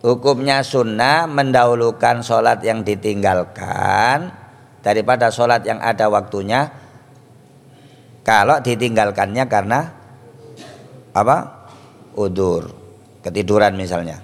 [0.03, 4.35] hukumnya sunnah mendahulukan sholat yang ditinggalkan
[4.83, 6.69] daripada sholat yang ada waktunya.
[8.23, 9.81] Kalau ditinggalkannya karena
[11.11, 11.67] apa?
[12.15, 12.71] Udur
[13.25, 14.21] ketiduran misalnya.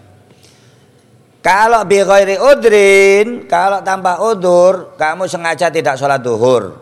[1.42, 6.76] Kalau bi udrin kalau tanpa udur kamu sengaja tidak sholat duhur.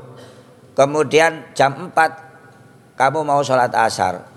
[0.77, 4.29] Kemudian jam 4 kamu mau sholat asar.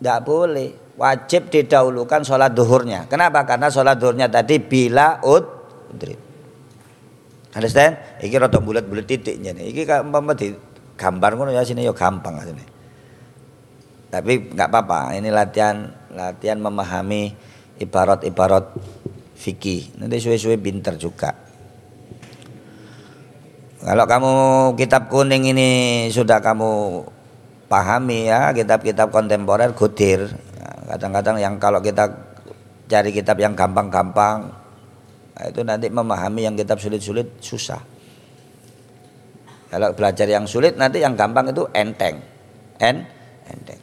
[0.00, 3.04] Tidak boleh wajib didahulukan sholat duhurnya.
[3.06, 3.44] Kenapa?
[3.44, 6.18] Karena sholat duhurnya tadi bila udrit.
[7.56, 8.20] Understand?
[8.20, 9.72] Iki rada bulat-bulat titiknya nih.
[9.72, 10.52] Iki umpama di
[10.96, 12.64] gambar ngono ya sini yo gampang asine.
[14.12, 15.16] Tapi nggak apa-apa.
[15.16, 17.32] Ini latihan latihan memahami
[17.80, 18.76] ibarat-ibarat
[19.36, 19.96] fikih.
[20.00, 21.32] Nanti suwe-suwe pinter juga.
[23.80, 24.32] Kalau kamu
[24.80, 25.70] kitab kuning ini
[26.08, 27.04] sudah kamu
[27.68, 30.32] pahami ya kitab-kitab kontemporer gudir
[30.86, 32.06] kadang-kadang yang kalau kita
[32.86, 34.46] cari kitab yang gampang-gampang
[35.36, 37.82] nah itu nanti memahami yang kitab sulit-sulit susah.
[39.66, 42.22] Kalau belajar yang sulit nanti yang gampang itu enteng.
[42.80, 43.04] En
[43.50, 43.80] enteng.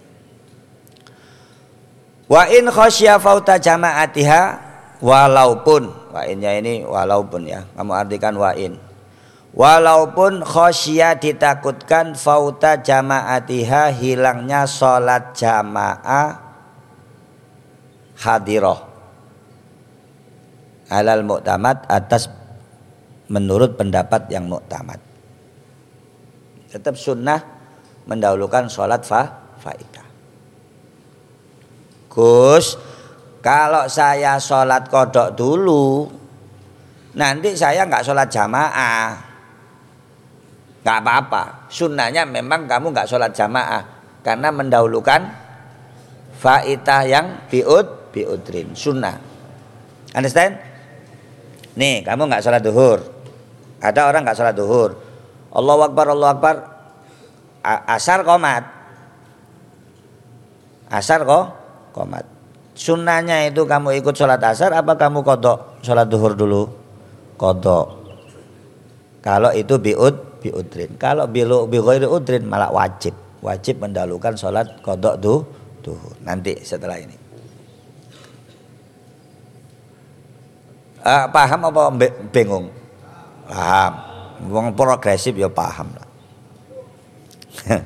[2.25, 4.41] Wa in khasya fauta jama'atiha
[5.03, 8.79] walaupun wa innya ini walaupun ya kamu artikan wa in.
[9.53, 16.42] Walaupun khasya ditakutkan fauta jama'atiha hilangnya sholat jamaah
[18.23, 18.79] hadiroh
[20.87, 22.31] alal muktamad atas
[23.27, 24.99] menurut pendapat yang muktamad
[26.73, 27.37] tetap sunnah
[28.09, 30.07] mendahulukan sholat fa faidah.
[32.09, 32.81] Gus
[33.45, 36.09] kalau saya sholat kodok dulu
[37.13, 39.09] nanti saya nggak sholat jamaah.
[40.83, 41.43] Nggak apa-apa.
[41.71, 43.83] Sunnahnya memang kamu nggak sholat jamaah.
[44.25, 45.21] Karena mendahulukan
[46.41, 49.33] faidah yang biud biudrin sunnah
[50.13, 50.61] Understand?
[51.73, 53.01] Nih, kamu nggak sholat duhur.
[53.81, 54.93] Ada orang nggak sholat duhur.
[55.49, 56.55] Allah Akbar, Allah Akbar.
[57.65, 58.63] Asar komat.
[60.93, 61.45] Asar kok
[61.97, 62.29] komat.
[62.77, 66.69] Sunnahnya itu kamu ikut sholat asar apa kamu kodok sholat duhur dulu?
[67.37, 68.01] Kodok.
[69.25, 70.93] Kalau itu biud biudrin.
[71.01, 73.17] Kalau bilu bighairi udrin malah wajib.
[73.41, 75.17] Wajib mendahulukan sholat kodok
[75.81, 76.13] duhur.
[76.21, 77.22] Nanti setelah ini.
[81.03, 81.91] Uh, paham apa
[82.31, 82.71] bingung?
[83.43, 83.93] Paham.
[84.47, 86.07] Wong progresif ya paham lah.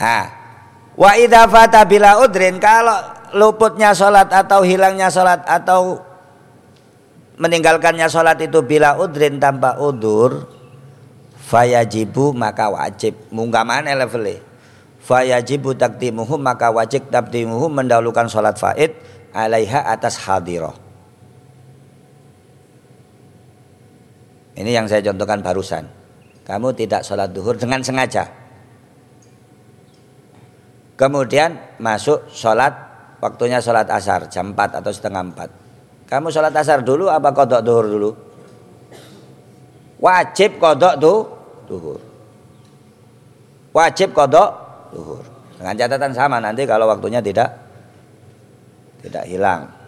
[0.00, 0.26] ah,
[0.96, 2.98] wa idza fata bila udrin kalau
[3.36, 6.02] luputnya salat atau hilangnya salat atau
[7.40, 10.50] meninggalkannya salat itu bila udrin tanpa udur
[11.46, 14.42] fayajibu maka wajib munggah mana levelnya
[15.00, 18.92] fayajibu takdimuhu maka wajib takdimuhu mendahulukan salat faid
[19.32, 20.89] alaiha atas hadirah
[24.60, 25.88] Ini yang saya contohkan barusan.
[26.44, 28.28] Kamu tidak sholat duhur dengan sengaja.
[31.00, 32.76] Kemudian masuk sholat,
[33.24, 36.12] waktunya sholat asar jam 4 atau setengah 4.
[36.12, 38.10] Kamu sholat asar dulu apa kodok duhur dulu?
[39.96, 41.18] Wajib kodok tuh
[41.64, 42.00] duhur.
[43.72, 44.50] Wajib kodok
[44.92, 45.24] duhur.
[45.56, 47.48] Dengan catatan sama nanti kalau waktunya tidak
[49.00, 49.79] tidak hilang.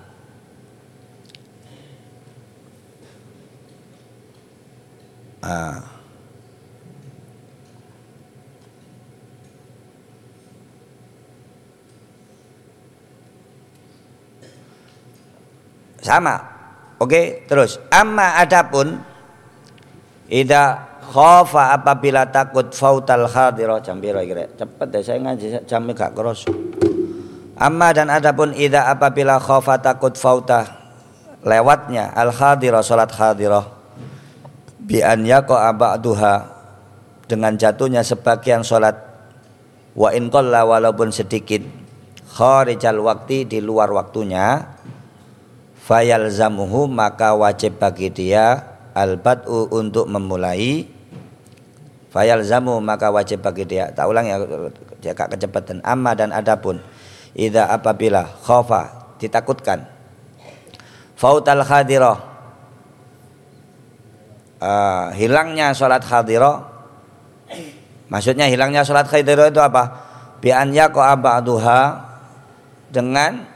[5.43, 5.83] Ah.
[16.03, 16.39] Sama.
[17.03, 19.03] Oke, terus amma adapun
[20.31, 24.23] ida khofa apabila takut fautal hadirah jam kira
[24.57, 26.49] cepet deh saya ngaji jam gak keros
[27.59, 30.65] amma dan adapun ida apabila khofa takut fauta
[31.45, 33.82] lewatnya al hadirah salat hadirah
[34.83, 36.35] bi an yaqa ba'duha.
[37.31, 38.99] Dengan jatuhnya sebagian sholat.
[39.95, 41.63] Wa in qalla walaupun sedikit.
[42.33, 44.75] Kharijal waktu di luar waktunya.
[45.83, 48.63] Fayal zamuhu maka wajib bagi dia
[48.95, 50.87] al-bad'u untuk memulai.
[52.13, 53.89] Fayal zamu maka wajib bagi dia.
[53.91, 54.37] Tak ulang ya
[55.01, 55.81] jaga kecepatan.
[55.81, 56.79] Amma dan adapun.
[57.33, 59.89] Idza apabila khafa ditakutkan.
[61.17, 62.32] Fautal khadirah
[64.63, 66.71] uh, hilangnya sholat hadirah
[68.07, 70.15] maksudnya hilangnya sholat hadirah itu apa?
[70.39, 71.83] Bi'an yaqa ba'duha
[72.91, 73.47] dengan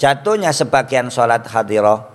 [0.00, 2.08] jatuhnya sebagian sholat hadirah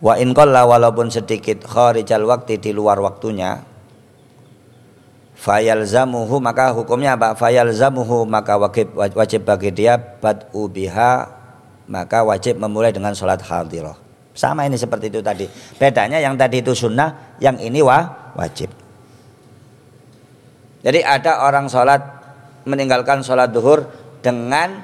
[0.00, 3.60] wa in walaupun sedikit kharijal waktu di luar waktunya
[5.36, 7.36] fayal zamuhu maka hukumnya apa?
[7.36, 11.28] Fayal zamuhu maka wajib wajib bagi dia bad'u biha
[11.90, 14.09] maka wajib memulai dengan sholat hadirah
[14.40, 15.44] sama ini seperti itu tadi.
[15.76, 18.72] Bedanya yang tadi itu sunnah, yang ini wah, wajib.
[20.80, 22.00] Jadi ada orang sholat
[22.64, 23.84] meninggalkan sholat duhur
[24.24, 24.80] dengan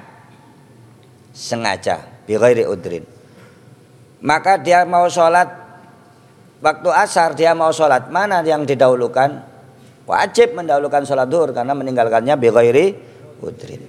[1.32, 3.08] sengaja, bighairi udrin.
[4.20, 5.48] Maka dia mau sholat
[6.60, 9.56] waktu asar dia mau sholat mana yang didahulukan?
[10.04, 12.86] Wajib mendahulukan sholat duhur karena meninggalkannya bighairi
[13.40, 13.82] udrin.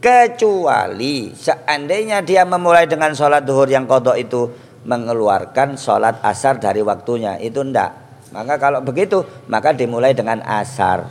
[0.00, 4.48] Kecuali seandainya dia memulai dengan sholat duhur yang kodok itu
[4.84, 7.36] mengeluarkan sholat asar dari waktunya.
[7.40, 7.90] Itu ndak.
[8.30, 11.06] Maka kalau begitu maka dimulai dengan asar.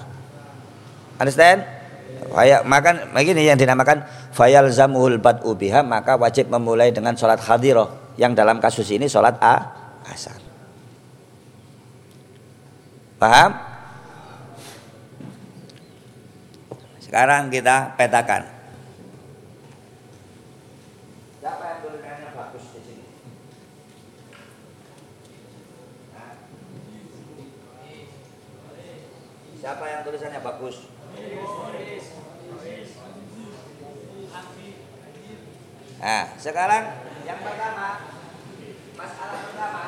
[1.20, 1.67] Understand?
[2.30, 8.13] Faya, makan begini yang dinamakan fayal zamuhul bad ubiha maka wajib memulai dengan sholat hadiroh
[8.22, 9.55] yang dalam kasus ini sholat a
[10.09, 10.38] asar.
[13.20, 13.51] Paham?
[17.01, 18.59] Sekarang kita petakan
[29.70, 30.89] Siapa yang tulisannya bagus?
[36.01, 36.84] Nah, sekarang
[37.22, 38.17] yang pertama,
[38.97, 39.84] masalah pertama.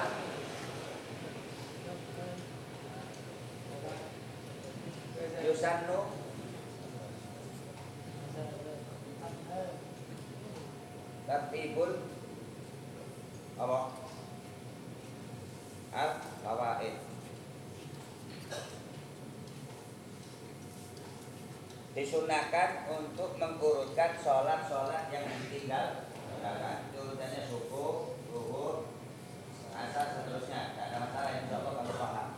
[5.50, 6.00] Yusannu
[11.26, 11.92] Tertibul
[13.58, 13.80] apa?
[15.90, 17.11] Al-Fawaid
[21.92, 26.08] disunahkan untuk mengurutkan sholat-sholat yang ditinggal.
[26.32, 28.76] Misalkan urutannya subuh, zuhur,
[29.76, 30.72] asar seterusnya.
[30.72, 32.30] Tidak ada masalah insya Allah kamu paham.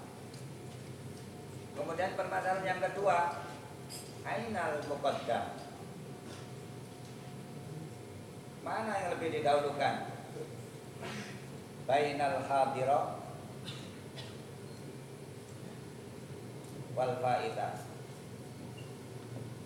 [1.74, 3.18] Kemudian permasalahan yang kedua
[4.26, 5.46] ainal muqaddam.
[8.64, 9.96] Mana yang lebih didahulukan?
[11.84, 13.20] Bainal hadira
[16.96, 17.93] wal faida.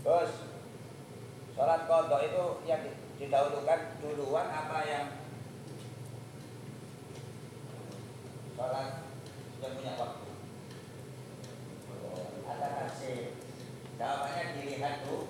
[0.08, 0.40] Terus
[1.52, 2.80] sholat kodok itu yang
[3.20, 5.20] didahulukan duluan apa yang
[8.56, 9.04] sholat
[9.60, 10.28] yang punya waktu?
[12.48, 13.36] Ada kasih
[14.00, 15.28] jawabannya dilihat tuh.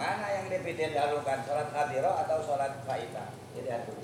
[0.00, 3.36] Mana yang lebih didahulukan, sholat hadiro atau sholat faida?
[3.52, 4.00] Dilihat dulu.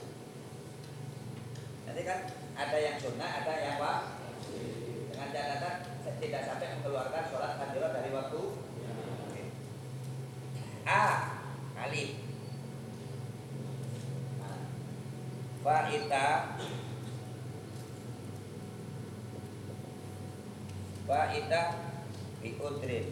[1.88, 4.12] Nanti kan ada yang sunnah, ada yang wajib.
[5.08, 5.89] Dengan catatan
[6.20, 8.42] tidak sampai mengeluarkan sholat hadiro dari waktu.
[10.84, 11.04] A.
[11.80, 12.30] Alif.
[15.60, 16.56] Faida
[21.04, 21.62] Faida
[22.40, 23.06] biudrin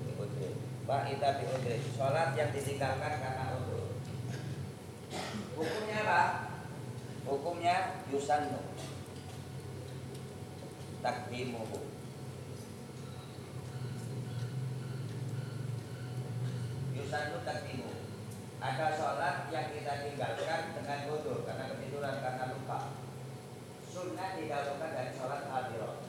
[0.00, 0.54] Biudrin
[0.88, 4.00] Faida biudrin Sholat yang ditinggalkan karena udur
[5.60, 6.22] Hukumnya apa?
[7.28, 8.64] Hukumnya yusannu
[11.08, 11.88] Takdimuhu
[16.92, 17.96] Yusannu takdimuhu
[18.60, 22.92] ada sholat yang kita tinggalkan dengan bodoh karena ketiduran karena lupa.
[23.88, 26.04] Sunnah didahulukan dari sholat hadiroh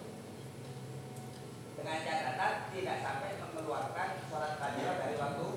[1.79, 5.47] dengan catatan tidak sampai mengeluarkan sholat hadiroh dari waktu.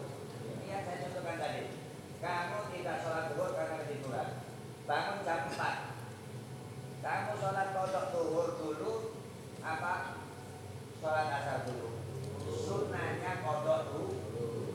[0.55, 1.63] Ini yang contohkan tadi
[2.23, 4.29] kamu tidak sholat duhur karena ketiduran
[4.87, 9.19] bangun jam 4 kamu sholat kodok duhur dulu
[9.63, 10.19] apa
[10.99, 11.95] sholat asar dulu
[12.51, 14.11] sunnahnya kodok dulu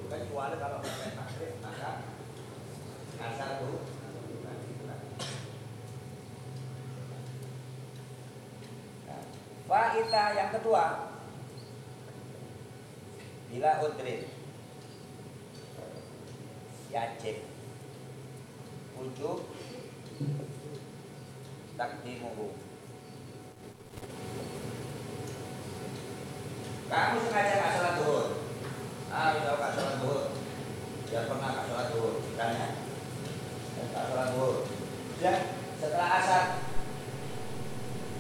[0.07, 2.07] kecuali kalau sampai maghrib maka
[3.19, 3.83] asar dulu
[10.07, 11.11] Faita yang kedua.
[13.51, 14.23] Bila udrin
[16.95, 17.43] Yajib
[18.95, 19.51] Ujub
[21.75, 22.55] Takdimuhu
[26.87, 28.27] Kamu sengaja gak sholat duhur
[29.11, 30.23] Ah, udah gak sholat duhur
[31.11, 32.67] Dia pernah gak sholat duhur Tanya
[33.91, 34.55] Gak sholat duhur
[35.19, 36.43] Ya, setelah asar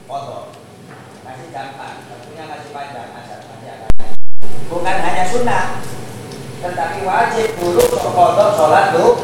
[0.03, 0.67] Kotor
[1.27, 3.89] masih gampang, waktunya masih panjang asal masih akan.
[4.71, 5.85] Bukan hanya sunnah,
[6.65, 9.21] tetapi wajib dulu kodok sholat tuh.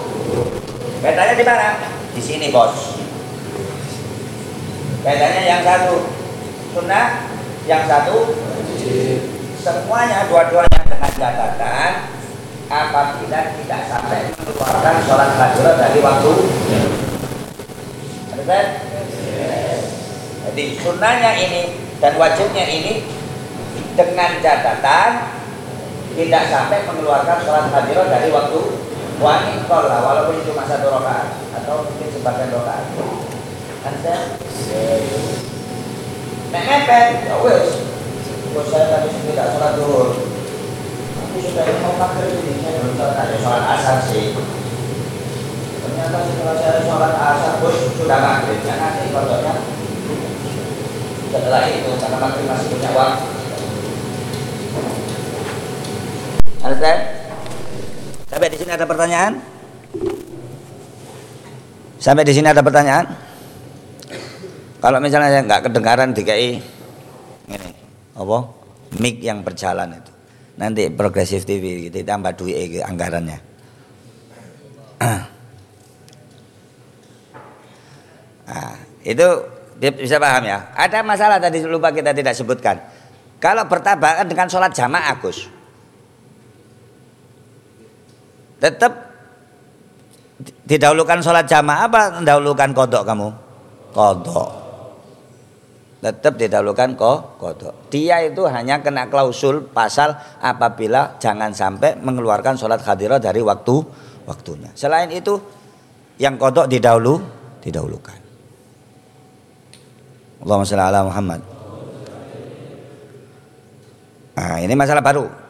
[1.01, 1.67] Bedanya di mana?
[2.13, 3.01] Di sini bos.
[5.01, 6.05] Bedanya yang satu
[6.77, 7.25] sunnah,
[7.65, 8.37] yang satu
[9.57, 11.91] semuanya dua-duanya dengan catatan
[12.69, 16.31] apabila tidak sampai mengeluarkan sholat hadirat dari waktu.
[18.37, 18.69] Understand?
[20.45, 21.61] Jadi sunnahnya ini
[21.97, 23.01] dan wajibnya ini
[23.97, 25.32] dengan catatan
[26.13, 28.59] tidak sampai mengeluarkan sholat hadirat dari waktu
[29.17, 31.29] wani kola walaupun masa satu rakaat
[31.61, 32.85] atau mungkin sebagian rakaat.
[33.83, 34.15] Anda
[36.53, 37.81] Nek mepet, ya wes.
[38.53, 40.13] Bos saya tadi tidak sholat duhur.
[41.17, 44.37] Aku sudah mau pakai ini, saya belum sholat sholat asar sih.
[45.81, 48.61] Ternyata setelah saya sholat asar, bos sudah maghrib.
[48.61, 49.53] Ya nanti kodoknya
[51.33, 53.42] setelah itu karena maghrib masih punya waktu.
[56.63, 57.01] Understand?
[58.31, 59.33] Sampai di sini ada pertanyaan?
[61.99, 63.05] Sampai di sini ada pertanyaan?
[64.79, 66.49] Kalau misalnya nggak kedengaran DKI
[67.51, 67.71] ini
[68.15, 68.37] apa?
[68.99, 70.11] Mic yang berjalan itu.
[70.59, 73.39] Nanti progresif TV kita tambah duit anggarannya.
[75.03, 75.23] Nah,
[79.11, 79.27] itu
[79.79, 80.71] bisa paham ya.
[80.79, 82.79] Ada masalah tadi lupa kita tidak sebutkan.
[83.43, 85.47] Kalau bertabakan dengan sholat jamaah Gus,
[88.63, 89.11] tetap
[90.63, 93.27] didahulukan sholat jamaah apa mendahulukan kodok kamu?
[93.91, 94.49] Kodok.
[95.99, 97.91] Tetap didahulukan kok kodok.
[97.91, 103.83] Dia itu hanya kena klausul pasal apabila jangan sampai mengeluarkan sholat hadirah dari waktu
[104.23, 104.71] waktunya.
[104.79, 105.35] Selain itu
[106.15, 107.19] yang kodok didahulu
[107.59, 108.19] didahulukan.
[110.43, 111.41] Allahumma sholli ala Muhammad.
[114.33, 115.42] Nah, ini masalah baru.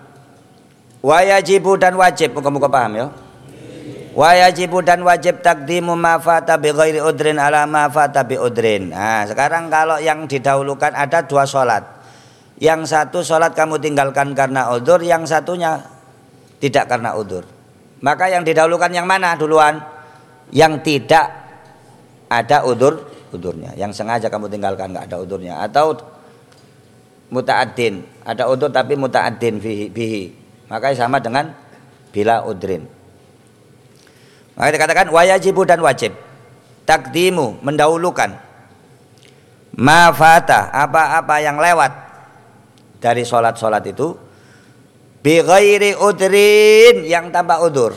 [1.03, 3.07] Wajibu dan wajib, muka-muka paham ya.
[4.15, 8.95] Wajibu dan wajib takdimu ma fata bi ghairi udrin ala ma fata bi udrin.
[8.95, 11.83] Nah, sekarang kalau yang didahulukan ada dua sholat.
[12.55, 15.83] Yang satu sholat kamu tinggalkan karena udur, yang satunya
[16.63, 17.43] tidak karena udur.
[17.99, 19.83] Maka yang didahulukan yang mana duluan?
[20.55, 21.27] Yang tidak
[22.31, 23.75] ada udur udurnya.
[23.75, 25.99] Yang sengaja kamu tinggalkan nggak ada udurnya atau
[27.33, 30.42] muta'addin, ada udur tapi muta'addin bihi, bihi.
[30.71, 31.51] Maka sama dengan
[32.13, 32.87] bila udrin.
[34.53, 36.13] Maka dikatakan wajibu dan wajib.
[36.83, 38.35] Takdimu mendahulukan
[39.73, 41.91] mafata apa-apa yang lewat
[43.01, 44.13] dari sholat-sholat itu
[45.25, 47.95] bi ghairi udrin yang tanpa udur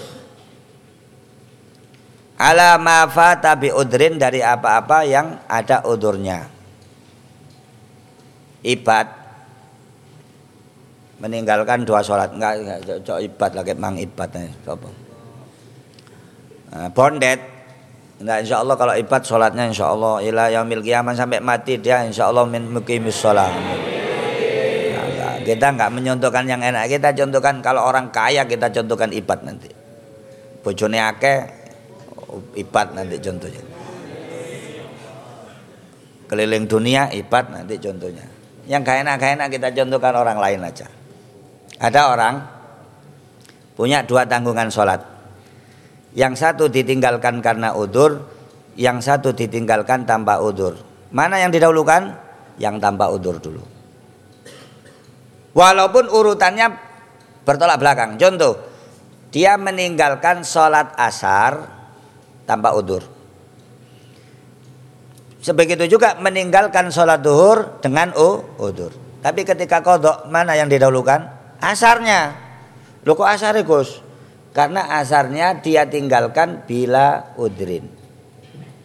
[2.40, 6.48] ala mafata bi udrin dari apa-apa yang ada udurnya
[8.64, 9.06] ibad
[11.26, 14.30] meninggalkan dua sholat enggak, enggak cocok ibad lagi mang ibad
[14.62, 14.88] coba
[16.70, 17.56] nah, bondet
[18.16, 22.32] Nah, insya Allah kalau ibad sholatnya insya Allah ila yaumil kiamat sampai mati dia insya
[22.32, 23.52] Allah min mukimis sholat.
[23.52, 29.68] Nah, kita nggak menyontohkan yang enak, kita contohkan kalau orang kaya kita contohkan ibad nanti.
[30.64, 31.44] Bojone akeh
[32.56, 33.62] ibad nanti contohnya.
[36.26, 38.24] Keliling dunia ibad nanti contohnya.
[38.66, 40.88] Yang gak enak gak enak kita contohkan orang lain aja.
[41.76, 42.34] Ada orang
[43.76, 45.16] punya dua tanggungan sholat
[46.16, 48.24] yang satu ditinggalkan karena udur,
[48.72, 50.80] yang satu ditinggalkan tanpa udur.
[51.12, 52.16] Mana yang didahulukan?
[52.56, 53.60] Yang tanpa udur dulu.
[55.52, 56.72] Walaupun urutannya
[57.44, 58.16] bertolak belakang.
[58.16, 58.56] Contoh,
[59.28, 61.68] dia meninggalkan sholat asar
[62.48, 63.04] tanpa udur.
[65.44, 68.16] Sebegitu juga meninggalkan sholat duhur dengan
[68.56, 68.88] udur.
[69.20, 71.35] Tapi ketika kodok mana yang didahulukan?
[71.60, 72.34] Asarnya.
[73.06, 74.02] Loh kok asar Gus?
[74.56, 77.86] Karena asarnya dia tinggalkan bila udrin.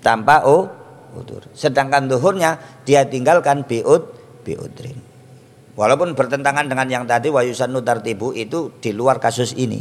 [0.03, 0.67] Tanpa u,
[1.15, 1.47] udur.
[1.55, 4.03] Sedangkan duhurnya dia tinggalkan biud
[4.43, 4.99] biudrin.
[5.71, 9.79] Walaupun bertentangan dengan yang tadi wayusan tartibu itu di luar kasus ini.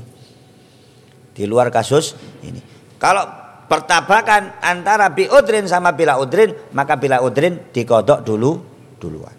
[1.34, 2.14] Di luar kasus
[2.46, 2.62] ini.
[3.00, 3.26] Kalau
[3.66, 8.50] pertabakan antara biudrin sama bila udrin, maka bila udrin dikodok dulu
[9.02, 9.34] duluan.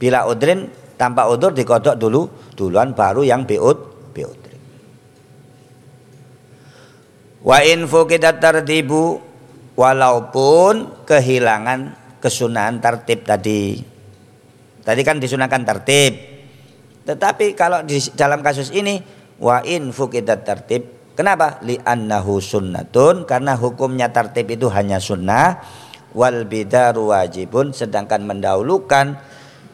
[0.00, 4.40] Bila udrin tanpa udur dikodok dulu duluan baru yang biud biud.
[7.44, 9.20] Wa info kita tertibu
[9.76, 11.92] walaupun kehilangan
[12.22, 13.84] kesunahan tertib tadi.
[14.80, 16.12] Tadi kan disunahkan tertib.
[17.04, 18.96] Tetapi kalau di dalam kasus ini
[19.36, 21.62] wa info kita tertib Kenapa?
[21.62, 25.62] Li annahu sunnatun karena hukumnya tertib itu hanya sunnah
[26.10, 29.14] wal bidaru wajibun sedangkan mendahulukan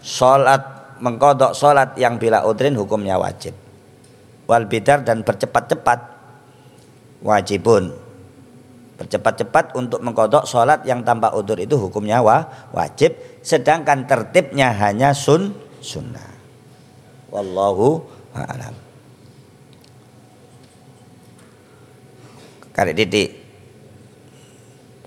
[0.04, 3.56] sholat mengkodok sholat yang bila udrin hukumnya wajib.
[4.46, 5.98] Wal bidar dan bercepat-cepat.
[7.24, 7.92] Wajibun.
[9.00, 12.44] Bercepat-cepat untuk mengkodok sholat yang tanpa udur itu hukumnya wa,
[12.76, 13.16] wajib.
[13.40, 16.36] Sedangkan tertibnya hanya sun sunnah.
[17.32, 18.04] Wallahu
[18.36, 18.76] a'lam.
[22.70, 23.40] Kare titik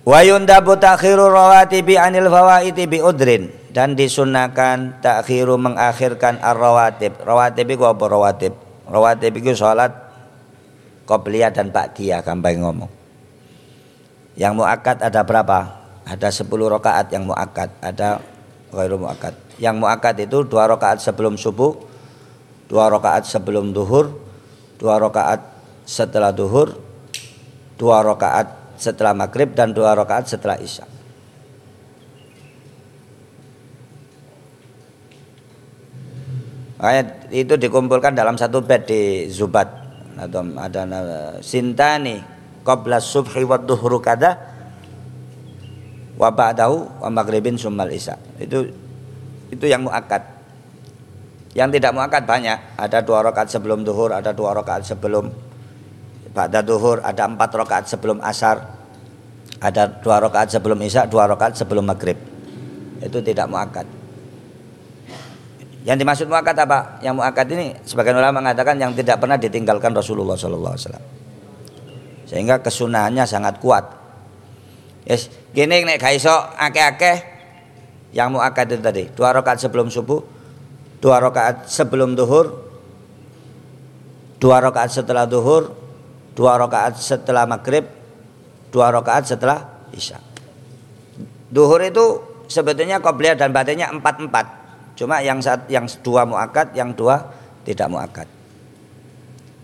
[0.03, 7.84] wa yundabu takhiru rawatibi anil fawaiti bi udrin dan disunahkan takhiru mengakhirkan ar-rawatib rawatib itu
[7.89, 8.53] apa rawatib
[8.86, 10.03] rawatib itu sholat
[11.03, 12.88] Qobliyah dan Ba'diyah gampang ngomong.
[14.39, 15.59] Yang muakkad ada berapa?
[16.07, 18.24] Ada 10 rakaat yang muakkad, ada
[18.71, 19.36] ghairu muakkad.
[19.59, 21.76] Yang muakkad itu dua rakaat sebelum subuh,
[22.71, 24.15] dua rakaat sebelum duhur,
[24.80, 25.43] dua rakaat
[25.84, 26.76] setelah duhur,
[27.76, 30.92] dua rakaat setelah maghrib dan dua rakaat setelah isya.
[36.84, 39.71] Ayat itu dikumpulkan dalam satu bed di Zubat.
[40.19, 40.84] Atau ada
[41.39, 42.19] sintani
[42.67, 44.36] qabla subhi wa dhuhru kada
[46.19, 48.19] wa ba'dahu wa maghribin summal isya.
[48.36, 48.67] Itu
[49.47, 50.27] itu yang muakkad.
[51.55, 52.59] Yang tidak muakkad banyak.
[52.75, 55.31] Ada dua rakaat sebelum duhur ada dua rakaat sebelum
[56.36, 58.59] ba'da duhur ada empat rakaat sebelum asar
[59.63, 62.19] ada dua rakaat sebelum isya dua rakaat sebelum maghrib.
[62.99, 64.03] Itu tidak muakkad
[65.84, 67.03] yang dimaksud muakat apa?
[67.03, 71.05] Yang muakat ini sebagian ulama mengatakan yang tidak pernah ditinggalkan Rasulullah Sallallahu Alaihi Wasallam.
[72.23, 73.84] Sehingga kesunahannya sangat kuat.
[75.03, 77.19] Yes, gini nek kaiso akeh-akeh
[78.15, 80.23] yang muakat itu tadi dua rakaat sebelum subuh,
[81.03, 82.63] dua rakaat sebelum duhur,
[84.39, 85.75] dua rakaat setelah duhur,
[86.31, 87.84] dua rakaat setelah maghrib,
[88.71, 90.15] dua rakaat setelah isya.
[91.51, 94.62] Duhur itu sebetulnya qobliyah dan batinnya empat empat
[94.93, 97.21] Cuma yang saat yang dua muakat, yang dua
[97.65, 98.27] tidak muakat.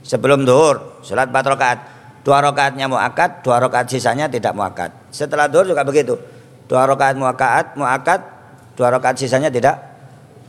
[0.01, 1.79] Sebelum duhur, sholat empat rakaat.
[2.25, 4.91] Dua rakaatnya muakat, dua rakaat sisanya tidak muakat.
[5.13, 6.17] Setelah duhur juga begitu.
[6.65, 8.19] Dua rakaat muakat, muakat,
[8.73, 9.77] dua rakaat sisanya tidak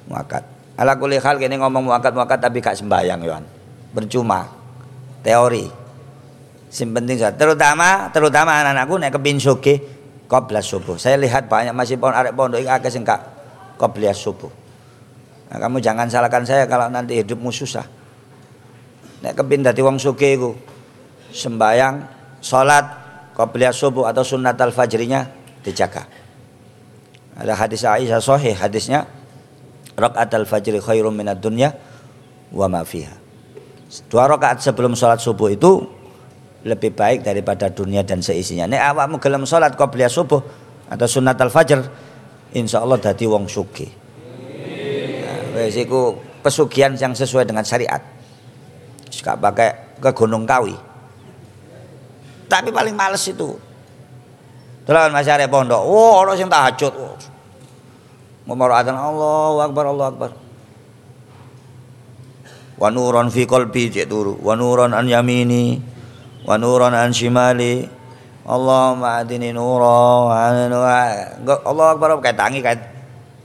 [0.08, 0.42] muakat.
[0.80, 3.44] Ala kuli hal gini ngomong muakat muakat tapi gak sembahyang Yohan.
[3.92, 4.48] Bercuma.
[5.20, 5.68] Teori.
[6.70, 9.74] Sim penting terutama terutama anak-anakku naik kepin suki
[10.30, 10.96] qabla subuh.
[10.96, 13.20] Saya lihat banyak masih pohon arek pondok iki akeh sing gak
[14.16, 14.59] subuh.
[15.51, 17.82] Nah, kamu jangan salahkan saya kalau nanti hidupmu susah.
[19.20, 20.53] Nek kepin dadi wong sugih iku.
[21.30, 21.94] sembayang
[22.42, 22.84] sholat
[23.38, 25.30] qobliyah subuh atau sunat al fajrinya
[25.62, 26.03] dijaga
[27.38, 29.07] ada hadis Aisyah sahih hadisnya
[29.94, 31.70] rakaat al fajri khairum minad dunya
[32.51, 33.14] wa ma fiha
[34.11, 35.86] dua rakaat sebelum sholat subuh itu
[36.66, 38.68] lebih baik daripada dunia dan seisinya.
[38.68, 40.44] Nek awakmu gelem sholat qobliyah subuh
[40.92, 41.80] atau sunat al fajr,
[42.53, 43.88] insya Allah dadi wong suki.
[45.68, 45.76] Wes
[46.40, 48.00] pesugihan yang sesuai dengan syariat.
[49.11, 50.72] Gak pakai ke Gunung Kawi.
[52.48, 53.52] Tapi paling males itu.
[54.88, 55.82] Terus masih ada pondok.
[55.84, 56.94] Oh, orang yang tahajud.
[58.48, 60.30] Ngomong adzan Allah Akbar Allah Akbar.
[62.80, 64.40] Wa nuron fi qalbi cek turu.
[64.40, 65.78] Wa nuron an yamini.
[66.48, 67.86] Wa nuron an shimali.
[68.50, 70.26] Allahumma adini nura
[71.62, 72.82] Allah Akbar kayak tangi kayak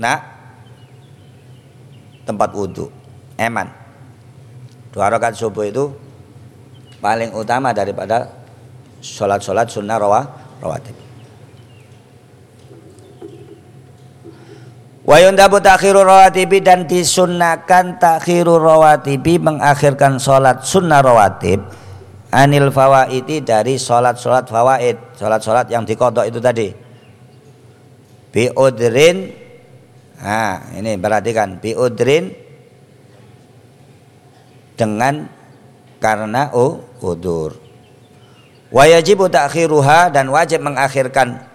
[0.01, 0.34] nah
[2.26, 2.89] tempat wudhu.
[3.38, 3.69] Eman.
[4.91, 5.91] Dua rakaat subuh itu
[6.99, 8.32] paling utama daripada
[9.03, 10.26] sholat-sholat sunnah rawah
[10.63, 10.95] rawatib.
[15.05, 21.61] Wa yundabu takhiru rawatibi dan disunnakan takhiru rawatibi mengakhirkan sholat sunnah rawatib
[22.34, 26.73] anil fawaiti dari sholat-sholat fawaid sholat-sholat yang dikodok itu tadi.
[28.34, 29.45] Bi udrin
[30.26, 32.34] nah ini perhatikan bi udrin
[34.73, 35.30] dengan
[36.01, 37.53] karena oh, udur
[38.73, 41.45] wajibu takhiruha dan wajib mengakhirkan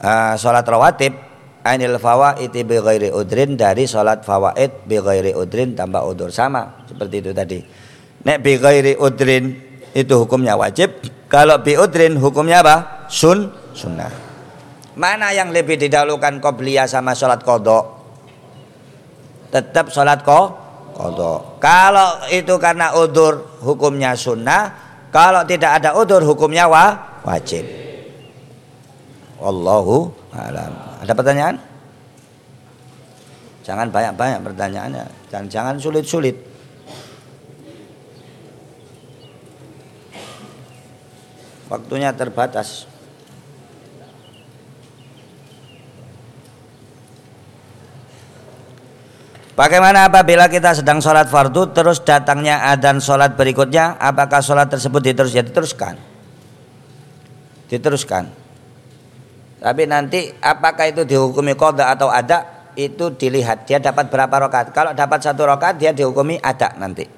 [0.00, 1.26] uh, sholat rawatib
[1.66, 5.02] anil fawaiti bi ghairi udrin dari salat fawaid bi
[5.34, 7.58] udrin tanpa udur sama seperti itu tadi.
[8.22, 8.54] Nek bi
[8.94, 9.44] udrin
[9.90, 12.76] itu hukumnya wajib, kalau bi udrin hukumnya apa?
[13.10, 14.25] Sun sunnah.
[14.96, 17.84] Mana yang lebih didahulukan qobliyah sama salat kodok?
[19.52, 20.56] Tetap salat ko
[20.96, 21.60] kodok.
[21.60, 24.72] Kalau itu karena udur hukumnya sunnah,
[25.12, 26.96] kalau tidak ada udur hukumnya wa
[27.28, 27.68] wajib.
[29.36, 30.72] Wallahu alam.
[31.04, 31.56] Ada pertanyaan?
[33.68, 35.04] Jangan banyak-banyak pertanyaannya.
[35.28, 36.40] Dan jangan sulit-sulit.
[41.68, 42.88] Waktunya terbatas.
[49.56, 55.32] Bagaimana apabila kita sedang sholat fardu terus datangnya adan sholat berikutnya apakah sholat tersebut diterus
[55.32, 55.96] ya diteruskan
[57.72, 58.28] diteruskan
[59.56, 64.70] tapi nanti apakah itu dihukumi koda atau ada itu dilihat dia dapat berapa rokat.
[64.76, 67.08] Kalau dapat satu rokat dia dihukumi ada nanti.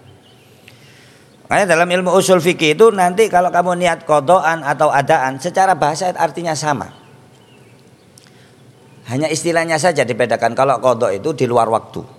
[1.50, 6.14] Makanya dalam ilmu usul fikih itu nanti kalau kamu niat kodoan atau adaan secara bahasa
[6.14, 6.88] artinya sama.
[9.10, 10.52] Hanya istilahnya saja dibedakan.
[10.52, 12.17] Kalau kodok itu di luar waktu.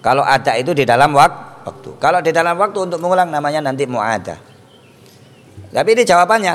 [0.00, 1.90] Kalau ada itu di dalam wak waktu.
[2.00, 4.40] Kalau di dalam waktu untuk mengulang namanya nanti muada.
[5.70, 6.54] Tapi ini jawabannya.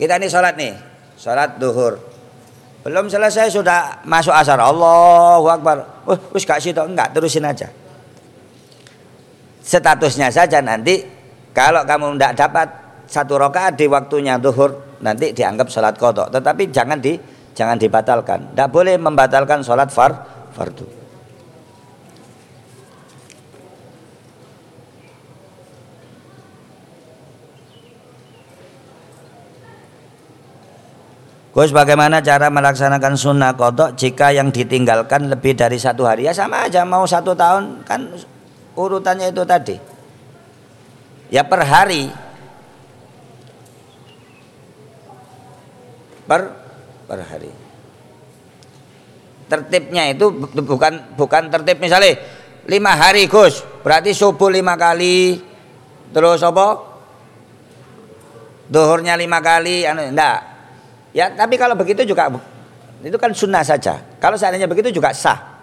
[0.00, 0.72] Kita ini sholat nih.
[1.20, 2.00] Sholat duhur.
[2.82, 4.56] Belum selesai sudah masuk asar.
[4.56, 6.06] Allahu Akbar.
[6.08, 7.68] Uh, wis gak situ enggak, terusin aja.
[9.60, 11.04] Statusnya saja nanti
[11.52, 12.68] kalau kamu tidak dapat
[13.04, 16.32] satu rakaat di waktunya duhur nanti dianggap sholat kodok.
[16.32, 17.20] Tetapi jangan di
[17.52, 18.56] jangan dibatalkan.
[18.56, 20.12] Tidak boleh membatalkan sholat far
[20.56, 20.97] fardu.
[31.58, 36.22] Gus bagaimana cara melaksanakan sunnah kodok jika yang ditinggalkan lebih dari satu hari?
[36.22, 38.14] Ya sama aja mau satu tahun kan
[38.78, 39.74] urutannya itu tadi.
[41.34, 42.14] Ya per hari.
[46.30, 46.42] Per
[47.10, 47.50] per hari.
[49.50, 50.30] Tertibnya itu
[50.62, 52.22] bukan bukan tertib misalnya
[52.70, 53.66] lima hari Gus.
[53.82, 55.42] Berarti subuh lima kali
[56.14, 56.86] terus apa?
[58.70, 60.57] Duhurnya lima kali anu enggak
[61.16, 62.28] Ya, tapi kalau begitu juga
[63.00, 64.02] itu kan sunnah saja.
[64.18, 65.58] Kalau seandainya begitu juga sah.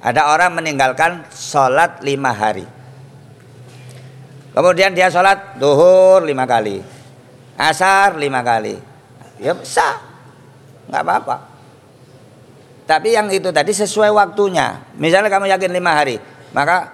[0.00, 2.64] Ada orang meninggalkan sholat lima hari.
[4.50, 6.80] Kemudian dia sholat duhur lima kali,
[7.54, 8.74] asar lima kali.
[9.38, 10.00] Ya sah,
[10.88, 11.36] nggak apa-apa.
[12.88, 14.82] Tapi yang itu tadi sesuai waktunya.
[14.98, 16.18] Misalnya kamu yakin lima hari,
[16.50, 16.90] maka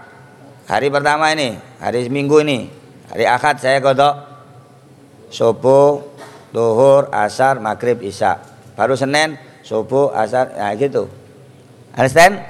[0.68, 2.68] hari pertama ini, hari minggu ini,
[3.08, 4.14] hari akad saya kodok
[5.32, 6.15] subuh
[6.50, 8.38] duhur, asar, maghrib, isya.
[8.76, 11.08] Baru Senin, subuh, asar, nah gitu.
[11.96, 12.42] Understand?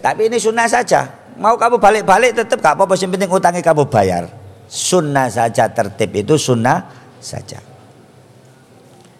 [0.00, 1.12] Tapi ini sunnah saja.
[1.38, 2.98] Mau kamu balik-balik tetap gak apa-apa.
[2.98, 4.26] Yang penting utangnya kamu bayar.
[4.66, 6.88] Sunnah saja tertib itu sunnah
[7.20, 7.60] saja.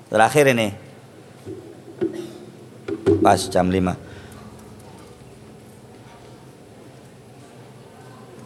[0.09, 0.69] Terakhir ini.
[3.21, 4.08] Pas jam 5.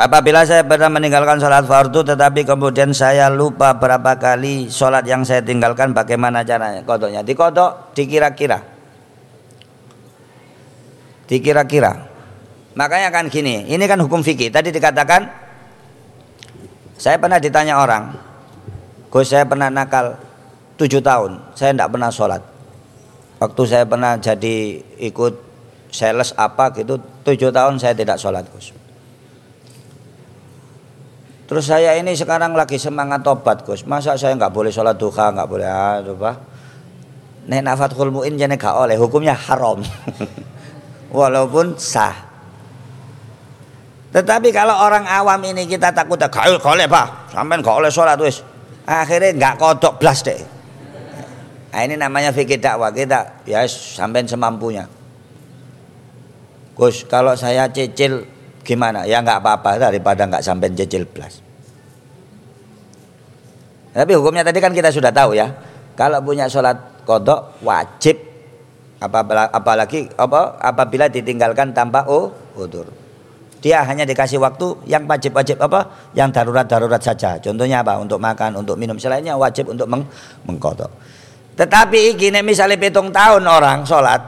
[0.03, 5.47] Apabila saya pernah meninggalkan sholat fardu tetapi kemudian saya lupa berapa kali sholat yang saya
[5.47, 6.83] tinggalkan bagaimana caranya?
[6.83, 8.59] Kodoknya dikodok dikira-kira.
[11.31, 12.11] Dikira-kira.
[12.75, 14.51] Makanya kan gini ini kan hukum fikih.
[14.51, 15.23] Tadi dikatakan
[16.99, 18.19] saya pernah ditanya orang
[19.07, 20.19] Gus saya pernah nakal
[20.83, 22.43] tujuh tahun saya tidak pernah sholat
[23.39, 25.35] waktu saya pernah jadi ikut
[25.95, 28.82] sales apa gitu tujuh tahun saya tidak sholat Gus
[31.53, 33.85] Terus saya ini sekarang lagi semangat tobat Gus.
[33.85, 36.41] Masa saya nggak boleh sholat duha, nggak boleh aduh pak.
[37.45, 39.85] Nek nafatul mu'in jadi gak oleh, hukumnya haram.
[41.13, 42.17] Walaupun sah.
[44.17, 46.33] Tetapi kalau orang awam ini kita takut gak
[46.65, 48.41] oleh pak, sampai gak oleh sholat wis.
[48.89, 50.41] Akhirnya nggak kodok blas deh.
[51.69, 54.89] Nah, ini namanya fikih dakwah kita ya sampai semampunya.
[56.73, 58.25] Gus, kalau saya cicil
[58.63, 59.05] gimana?
[59.07, 61.43] Ya nggak apa-apa daripada nggak sampai cicil plus.
[63.93, 65.53] Tapi hukumnya tadi kan kita sudah tahu ya.
[65.93, 68.17] Kalau punya sholat kodok wajib
[69.03, 72.07] apalagi apa apabila ditinggalkan tanpa
[72.57, 72.89] udur.
[73.63, 76.11] Dia hanya dikasih waktu yang wajib-wajib apa?
[76.19, 77.39] Yang darurat-darurat saja.
[77.39, 77.95] Contohnya apa?
[77.95, 78.99] Untuk makan, untuk minum.
[78.99, 80.03] Selainnya wajib untuk meng
[80.43, 80.91] mengkodok.
[81.55, 84.19] Tetapi gini misalnya hitung tahun orang sholat,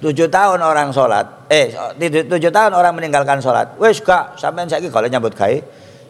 [0.00, 1.72] tujuh tahun orang sholat, eh
[2.26, 3.76] tujuh tahun orang meninggalkan sholat.
[3.80, 5.62] Wes gak, sampai saya kalau nyambut kai,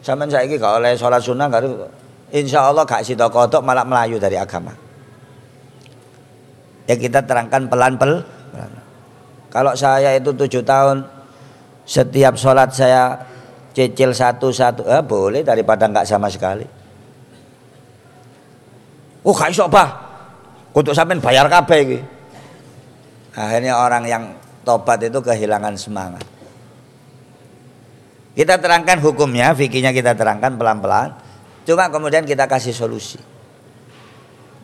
[0.03, 1.87] sampai saya kalau oleh sholat sunnah kalau
[2.35, 4.75] insya Allah gak sida kodok malah melayu dari agama.
[6.87, 8.23] Ya kita terangkan pelan-pelan.
[9.51, 11.03] Kalau saya itu tujuh tahun
[11.87, 13.15] setiap sholat saya
[13.75, 16.67] cicil satu-satu, eh, boleh daripada nggak sama sekali.
[19.27, 19.91] Oh gak iso bah,
[20.71, 22.16] untuk sampai bayar kabeh
[23.37, 24.33] Akhirnya orang yang
[24.65, 26.25] tobat itu kehilangan semangat.
[28.37, 31.13] Kita terangkan hukumnya, fikihnya kita terangkan pelan-pelan.
[31.69, 33.21] Cuma kemudian kita kasih solusi.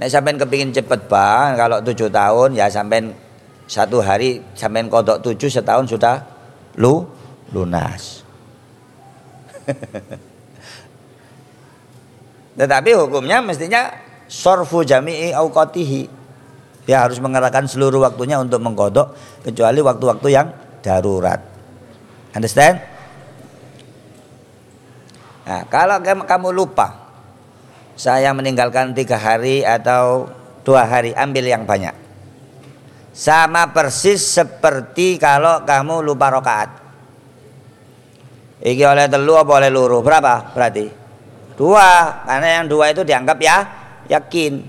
[0.00, 3.12] Nek sampean kepingin cepet bang, kalau tujuh tahun ya sampean
[3.68, 6.20] satu hari sampean kodok tujuh setahun sudah
[6.80, 7.04] lu
[7.52, 8.24] lunas.
[12.58, 13.88] Tetapi hukumnya mestinya
[14.28, 16.21] sorfu jami'i auqatihi.
[16.82, 19.14] Dia harus mengerahkan seluruh waktunya untuk mengkodok
[19.46, 20.46] kecuali waktu-waktu yang
[20.82, 21.38] darurat.
[22.34, 22.82] Understand?
[25.42, 27.02] Nah, kalau kamu lupa
[27.94, 30.26] saya meninggalkan tiga hari atau
[30.66, 31.94] dua hari, ambil yang banyak.
[33.12, 36.70] Sama persis seperti kalau kamu lupa rokaat.
[38.62, 40.00] Iki oleh telu apa oleh luruh?
[40.00, 40.86] Berapa berarti?
[41.58, 43.56] Dua, karena yang dua itu dianggap ya
[44.08, 44.64] yakin.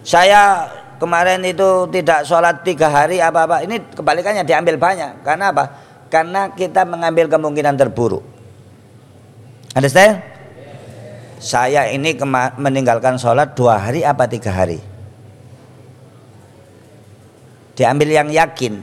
[0.00, 3.62] Saya kemarin itu tidak sholat tiga hari apa-apa.
[3.64, 5.22] Ini kebalikannya diambil banyak.
[5.26, 5.64] Karena apa?
[6.08, 8.22] Karena kita mengambil kemungkinan terburuk.
[9.74, 10.22] Understand?
[11.42, 12.16] Saya ini
[12.56, 14.80] meninggalkan sholat dua hari apa tiga hari?
[17.74, 18.80] Diambil yang yakin.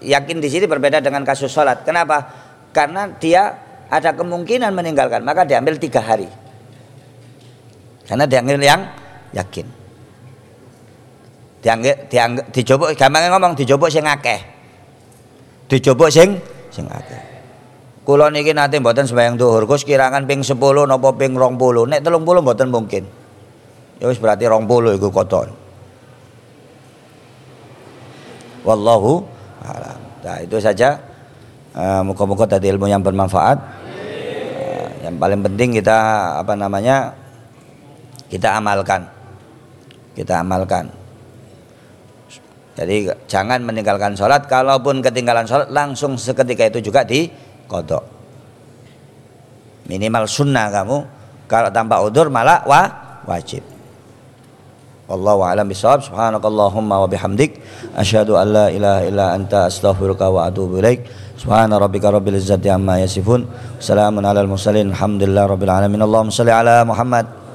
[0.00, 1.84] Yakin di sini berbeda dengan kasus sholat.
[1.84, 2.26] Kenapa?
[2.72, 3.54] Karena dia
[3.86, 6.26] ada kemungkinan meninggalkan, maka diambil tiga hari.
[8.08, 8.82] Karena diambil yang
[9.30, 9.85] yakin.
[11.66, 14.38] Dianggap, dianggap, dijobok, gampangnya ngomong dijobok sing akeh.
[15.66, 16.38] Dijobok sing
[16.70, 17.18] sing akeh.
[18.06, 21.90] Kula niki nate mboten sembahyang zuhur, Gus kirangan ping 10 napa ping 20.
[21.90, 23.02] Nek 30 mboten mungkin.
[23.98, 25.50] Ya wis berarti 20 iku kotor.
[28.62, 29.26] Wallahu
[29.66, 29.98] a'lam.
[30.22, 31.02] Nah, itu saja.
[31.74, 33.58] Uh, Muka-muka tadi ilmu yang bermanfaat.
[33.58, 35.98] Uh, yang paling penting kita
[36.38, 37.10] apa namanya?
[38.30, 39.02] Kita amalkan.
[40.14, 41.05] Kita amalkan.
[42.76, 44.44] Jadi jangan meninggalkan sholat.
[44.44, 47.26] Kalaupun ketinggalan sholat langsung seketika itu juga di
[47.66, 48.16] kodok
[49.88, 50.98] minimal sunnah kamu.
[51.46, 52.82] Kalau tanpa udur malah wa
[53.24, 53.62] wajib.
[55.06, 56.02] Wallahu a'lam bishawab.
[56.02, 57.62] Subhanakallahumma wa bihamdik.
[57.94, 61.06] Asyhadu an la ilaha illa anta astaghfiruka wa atubu ilaik.
[61.38, 63.46] Subhana rabbika rabbil izzati amma yasifun.
[63.78, 64.90] Salamun alal mursalin.
[64.90, 66.02] Alhamdulillah rabbil alamin.
[66.02, 67.45] Allahumma salli ala muhammad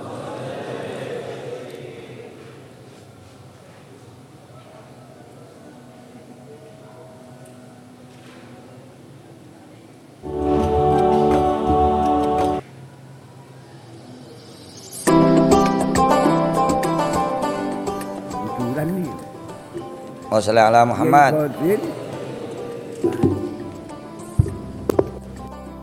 [20.42, 21.32] Wassalamualaikum ala Muhammad.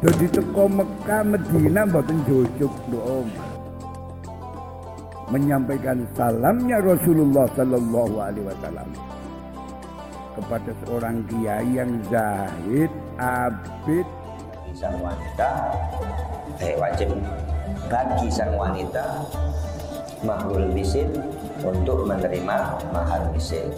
[0.03, 3.23] Jadi teko Mekah Medina mboten jujuk doa.
[5.31, 8.89] Menyampaikan salamnya Rasulullah sallallahu alaihi wasallam
[10.35, 14.07] kepada seorang kiai yang zahid, abid,
[14.75, 15.51] sang wanita
[16.59, 17.15] eh wajib
[17.87, 19.23] bagi sang wanita
[20.27, 21.15] mahrul bisin
[21.63, 22.59] untuk menerima
[22.91, 23.71] mahar bisin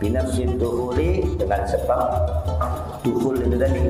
[0.00, 2.00] binafsin duhuli dengan sebab
[3.06, 3.80] duhul itu tadi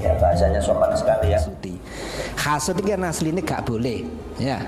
[0.00, 1.40] ya bahasanya sopan sekali ya.
[2.38, 4.08] Hasud itu kan aslinya gak boleh,
[4.40, 4.62] ya.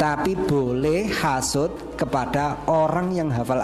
[0.00, 1.68] Tapi boleh hasud
[2.00, 3.60] kepada orang yang hafal